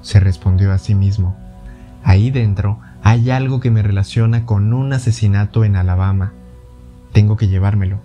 se 0.01 0.19
respondió 0.19 0.71
a 0.71 0.77
sí 0.77 0.95
mismo. 0.95 1.35
Ahí 2.03 2.31
dentro 2.31 2.79
hay 3.03 3.29
algo 3.29 3.59
que 3.59 3.71
me 3.71 3.81
relaciona 3.81 4.45
con 4.45 4.73
un 4.73 4.91
asesinato 4.93 5.63
en 5.63 5.75
Alabama. 5.75 6.33
Tengo 7.13 7.37
que 7.37 7.47
llevármelo. 7.47 7.99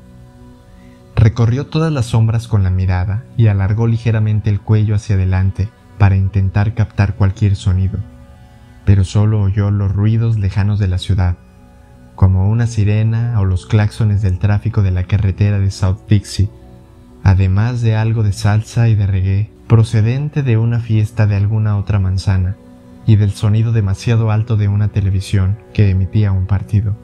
Recorrió 1.16 1.66
todas 1.66 1.92
las 1.92 2.06
sombras 2.06 2.48
con 2.48 2.62
la 2.62 2.70
mirada 2.70 3.24
y 3.36 3.48
alargó 3.48 3.86
ligeramente 3.86 4.48
el 4.48 4.60
cuello 4.60 4.94
hacia 4.94 5.16
adelante 5.16 5.68
para 5.98 6.16
intentar 6.16 6.74
captar 6.74 7.14
cualquier 7.14 7.56
sonido, 7.56 7.98
pero 8.86 9.04
solo 9.04 9.42
oyó 9.42 9.70
los 9.70 9.92
ruidos 9.92 10.38
lejanos 10.38 10.78
de 10.78 10.88
la 10.88 10.96
ciudad, 10.96 11.36
como 12.20 12.50
una 12.50 12.66
sirena 12.66 13.40
o 13.40 13.46
los 13.46 13.64
claxones 13.64 14.20
del 14.20 14.38
tráfico 14.38 14.82
de 14.82 14.90
la 14.90 15.04
carretera 15.04 15.58
de 15.58 15.70
South 15.70 16.00
Dixie, 16.06 16.50
además 17.24 17.80
de 17.80 17.96
algo 17.96 18.22
de 18.22 18.34
salsa 18.34 18.90
y 18.90 18.94
de 18.94 19.06
reggae 19.06 19.50
procedente 19.66 20.42
de 20.42 20.58
una 20.58 20.80
fiesta 20.80 21.26
de 21.26 21.36
alguna 21.36 21.78
otra 21.78 21.98
manzana 21.98 22.56
y 23.06 23.16
del 23.16 23.30
sonido 23.30 23.72
demasiado 23.72 24.30
alto 24.30 24.58
de 24.58 24.68
una 24.68 24.88
televisión 24.88 25.56
que 25.72 25.88
emitía 25.88 26.30
un 26.30 26.44
partido. 26.44 26.94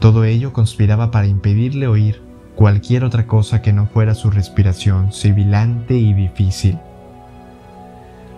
Todo 0.00 0.24
ello 0.24 0.52
conspiraba 0.52 1.12
para 1.12 1.28
impedirle 1.28 1.86
oír 1.86 2.20
cualquier 2.56 3.04
otra 3.04 3.28
cosa 3.28 3.62
que 3.62 3.72
no 3.72 3.86
fuera 3.86 4.16
su 4.16 4.32
respiración 4.32 5.12
sibilante 5.12 5.94
y 5.94 6.12
difícil 6.12 6.76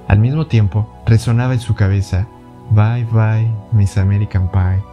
al 0.09 0.19
mismo 0.19 0.47
tiempo, 0.47 0.93
resonaba 1.07 1.55
en 1.55 1.61
su 1.61 1.75
cabeza, 1.75 2.27
Bye 2.71 3.07
bye, 3.13 3.51
Miss 3.73 3.97
American 3.97 4.51
Pie. 4.51 4.90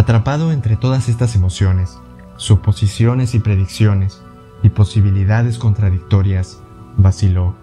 Atrapado 0.00 0.50
entre 0.50 0.76
todas 0.76 1.10
estas 1.10 1.36
emociones, 1.36 1.98
suposiciones 2.36 3.34
y 3.34 3.38
predicciones, 3.38 4.22
y 4.62 4.70
posibilidades 4.70 5.58
contradictorias, 5.58 6.62
vaciló. 6.96 7.54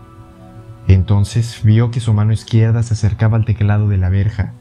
Entonces 0.87 1.61
vio 1.63 1.89
que 1.89 1.99
su 1.99 2.13
mano 2.13 2.33
izquierda 2.33 2.83
se 2.83 2.93
acercaba 2.93 3.37
al 3.37 3.45
teclado 3.45 3.87
de 3.87 3.97
la 3.97 4.09
verja. 4.09 4.53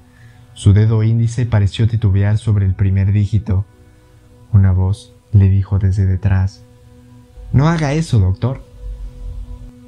Su 0.55 0.73
dedo 0.73 1.03
índice 1.03 1.45
pareció 1.45 1.87
titubear 1.87 2.39
sobre 2.39 2.65
el 2.65 2.75
primer 2.75 3.13
dígito. 3.13 3.67
Una 4.55 4.73
voz 4.73 5.13
le 5.33 5.51
dijo 5.51 5.79
desde 5.79 6.07
detrás, 6.07 6.65
No 7.53 7.69
haga 7.69 7.93
eso, 7.93 8.19
doctor. 8.19 8.65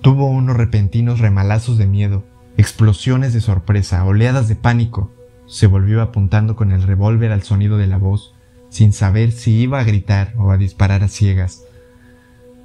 Tuvo 0.02 0.26
unos 0.26 0.58
repentinos 0.58 1.20
remalazos 1.20 1.78
de 1.78 1.86
miedo, 1.86 2.22
explosiones 2.58 3.32
de 3.32 3.40
sorpresa, 3.40 4.04
oleadas 4.04 4.46
de 4.46 4.56
pánico. 4.56 5.10
Se 5.48 5.66
volvió 5.66 6.02
apuntando 6.02 6.56
con 6.56 6.72
el 6.72 6.82
revólver 6.82 7.32
al 7.32 7.42
sonido 7.42 7.78
de 7.78 7.86
la 7.86 7.96
voz, 7.96 8.34
sin 8.68 8.92
saber 8.92 9.32
si 9.32 9.52
iba 9.52 9.80
a 9.80 9.84
gritar 9.84 10.34
o 10.36 10.50
a 10.50 10.58
disparar 10.58 11.02
a 11.02 11.08
ciegas. 11.08 11.64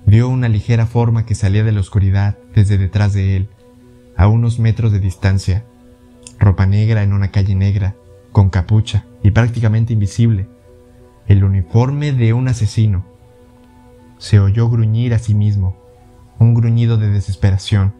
Vio 0.05 0.27
una 0.27 0.49
ligera 0.49 0.85
forma 0.85 1.25
que 1.25 1.33
salía 1.33 1.63
de 1.63 1.71
la 1.71 1.79
oscuridad 1.79 2.37
desde 2.53 2.77
detrás 2.77 3.13
de 3.13 3.37
él, 3.37 3.47
a 4.17 4.27
unos 4.27 4.59
metros 4.59 4.91
de 4.91 4.99
distancia, 4.99 5.63
ropa 6.39 6.65
negra 6.65 7.03
en 7.03 7.13
una 7.13 7.31
calle 7.31 7.55
negra, 7.55 7.95
con 8.33 8.49
capucha 8.49 9.05
y 9.23 9.31
prácticamente 9.31 9.93
invisible, 9.93 10.49
el 11.27 11.45
uniforme 11.45 12.11
de 12.11 12.33
un 12.33 12.49
asesino. 12.49 13.05
Se 14.17 14.41
oyó 14.41 14.69
gruñir 14.69 15.13
a 15.13 15.19
sí 15.19 15.33
mismo, 15.33 15.77
un 16.37 16.53
gruñido 16.53 16.97
de 16.97 17.09
desesperación. 17.09 17.93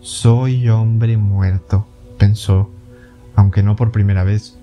Soy 0.00 0.70
hombre 0.70 1.18
muerto, 1.18 1.86
pensó, 2.18 2.70
aunque 3.36 3.62
no 3.62 3.76
por 3.76 3.92
primera 3.92 4.24
vez. 4.24 4.58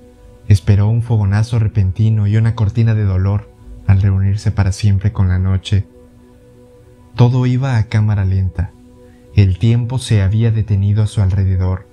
Esperó 0.49 0.89
un 0.89 1.01
fogonazo 1.01 1.59
repentino 1.59 2.27
y 2.27 2.35
una 2.35 2.55
cortina 2.55 2.93
de 2.93 3.05
dolor 3.05 3.49
al 3.87 4.01
reunirse 4.01 4.51
para 4.51 4.73
siempre 4.73 5.13
con 5.13 5.29
la 5.29 5.39
noche. 5.39 5.87
Todo 7.15 7.45
iba 7.45 7.77
a 7.77 7.83
cámara 7.85 8.25
lenta. 8.25 8.71
El 9.35 9.57
tiempo 9.57 9.99
se 9.99 10.21
había 10.21 10.51
detenido 10.51 11.03
a 11.03 11.07
su 11.07 11.21
alrededor. 11.21 11.87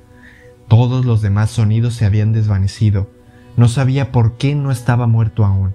Todos 0.67 1.05
los 1.05 1.23
demás 1.23 1.51
sonidos 1.51 1.95
se 1.95 2.07
habían 2.07 2.33
desvanecido. 2.33 3.09
No 3.57 3.69
sabía 3.69 4.11
por 4.11 4.37
qué 4.37 4.55
no 4.55 4.73
estaba 4.73 5.07
muerto 5.07 5.45
aún, 5.45 5.75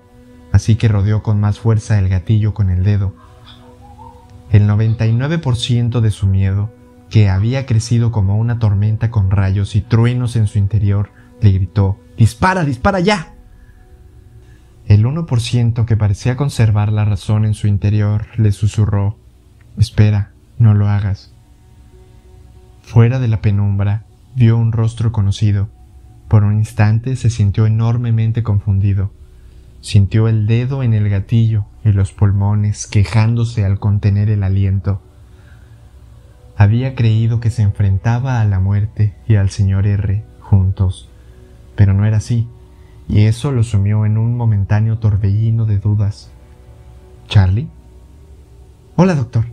así 0.52 0.76
que 0.76 0.88
rodeó 0.88 1.24
con 1.24 1.40
más 1.40 1.60
fuerza 1.60 2.00
el 2.00 2.10
gatillo 2.10 2.54
con 2.54 2.70
el 2.70 2.84
dedo 2.84 3.14
el 4.52 4.68
99% 4.68 6.00
de 6.00 6.12
su 6.12 6.28
miedo, 6.28 6.70
que 7.10 7.30
había 7.30 7.66
crecido 7.66 8.12
como 8.12 8.38
una 8.38 8.60
tormenta 8.60 9.12
con 9.12 9.32
rayos 9.32 9.76
y 9.76 9.82
truenos 9.82 10.36
en 10.36 10.48
su 10.48 10.58
interior, 10.58 11.12
le 11.42 11.52
gritó, 11.52 12.00
¡Dispara, 12.18 12.64
dispara 12.64 13.00
ya! 13.00 13.34
El 14.88 15.06
1% 15.06 15.86
que 15.86 15.98
parecía 15.98 16.36
conservar 16.36 16.92
la 16.92 17.06
razón 17.06 17.46
en 17.46 17.54
su 17.54 17.68
interior 17.68 18.28
le 18.38 18.52
susurró, 18.52 19.18
Espera, 19.78 20.32
no 20.58 20.74
lo 20.74 20.88
hagas. 20.88 21.34
Fuera 22.82 23.20
de 23.20 23.28
la 23.28 23.42
penumbra, 23.42 24.06
vio 24.36 24.58
un 24.58 24.72
rostro 24.72 25.12
conocido. 25.12 25.70
Por 26.28 26.44
un 26.44 26.58
instante 26.58 27.16
se 27.16 27.30
sintió 27.30 27.66
enormemente 27.66 28.44
confundido. 28.44 29.12
Sintió 29.82 30.28
el 30.28 30.48
dedo 30.48 30.84
en 30.84 30.94
el 30.94 31.10
gatillo 31.10 31.66
y 31.84 31.92
los 31.92 32.12
pulmones 32.12 32.88
quejándose 32.88 33.66
al 33.66 33.80
contener 33.80 34.30
el 34.30 34.44
aliento. 34.44 35.02
Había 36.58 36.96
creído 36.96 37.40
que 37.40 37.50
se 37.50 37.62
enfrentaba 37.62 38.42
a 38.42 38.46
la 38.46 38.60
muerte 38.60 39.14
y 39.28 39.36
al 39.36 39.50
señor 39.50 39.88
R 39.88 40.24
juntos, 40.40 41.10
pero 41.76 41.94
no 41.94 42.06
era 42.06 42.18
así, 42.18 42.48
y 43.08 43.22
eso 43.26 43.52
lo 43.52 43.64
sumió 43.64 44.06
en 44.06 44.18
un 44.18 44.38
momentáneo 44.38 45.00
torbellino 45.00 45.66
de 45.66 45.80
dudas. 45.80 46.32
¿Charlie? 47.28 47.68
Hola, 48.96 49.16
doctor, 49.16 49.46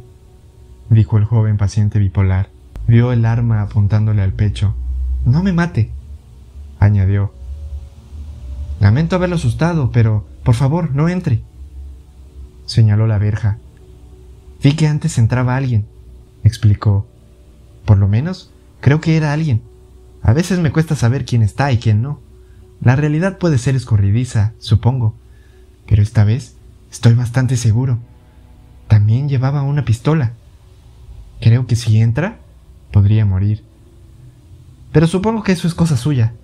dijo 0.90 1.18
el 1.18 1.24
joven 1.24 1.56
paciente 1.56 1.98
bipolar. 1.98 2.50
Vio 2.86 3.12
el 3.12 3.24
arma 3.24 3.62
apuntándole 3.62 4.22
al 4.22 4.32
pecho. 4.32 4.74
No 5.24 5.42
me 5.42 5.52
mate, 5.52 5.90
añadió. 6.78 7.32
Lamento 8.80 9.16
haberlo 9.16 9.36
asustado, 9.36 9.90
pero 9.90 10.26
por 10.44 10.54
favor, 10.54 10.94
no 10.94 11.08
entre 11.08 11.42
señaló 12.72 13.06
la 13.06 13.18
verja. 13.18 13.58
Vi 14.62 14.72
que 14.74 14.86
antes 14.86 15.18
entraba 15.18 15.56
alguien, 15.56 15.86
explicó. 16.44 17.06
Por 17.84 17.98
lo 17.98 18.08
menos, 18.08 18.50
creo 18.80 19.00
que 19.00 19.16
era 19.16 19.32
alguien. 19.32 19.62
A 20.22 20.32
veces 20.32 20.58
me 20.58 20.70
cuesta 20.72 20.94
saber 20.94 21.24
quién 21.24 21.42
está 21.42 21.72
y 21.72 21.78
quién 21.78 22.02
no. 22.02 22.20
La 22.80 22.96
realidad 22.96 23.38
puede 23.38 23.58
ser 23.58 23.76
escorridiza, 23.76 24.52
supongo, 24.58 25.14
pero 25.86 26.02
esta 26.02 26.24
vez 26.24 26.56
estoy 26.90 27.14
bastante 27.14 27.56
seguro. 27.56 27.98
También 28.88 29.28
llevaba 29.28 29.62
una 29.62 29.84
pistola. 29.84 30.32
Creo 31.40 31.66
que 31.66 31.76
si 31.76 32.00
entra, 32.00 32.38
podría 32.92 33.24
morir. 33.24 33.64
Pero 34.92 35.06
supongo 35.06 35.42
que 35.42 35.52
eso 35.52 35.66
es 35.66 35.74
cosa 35.74 35.96
suya. 35.96 36.34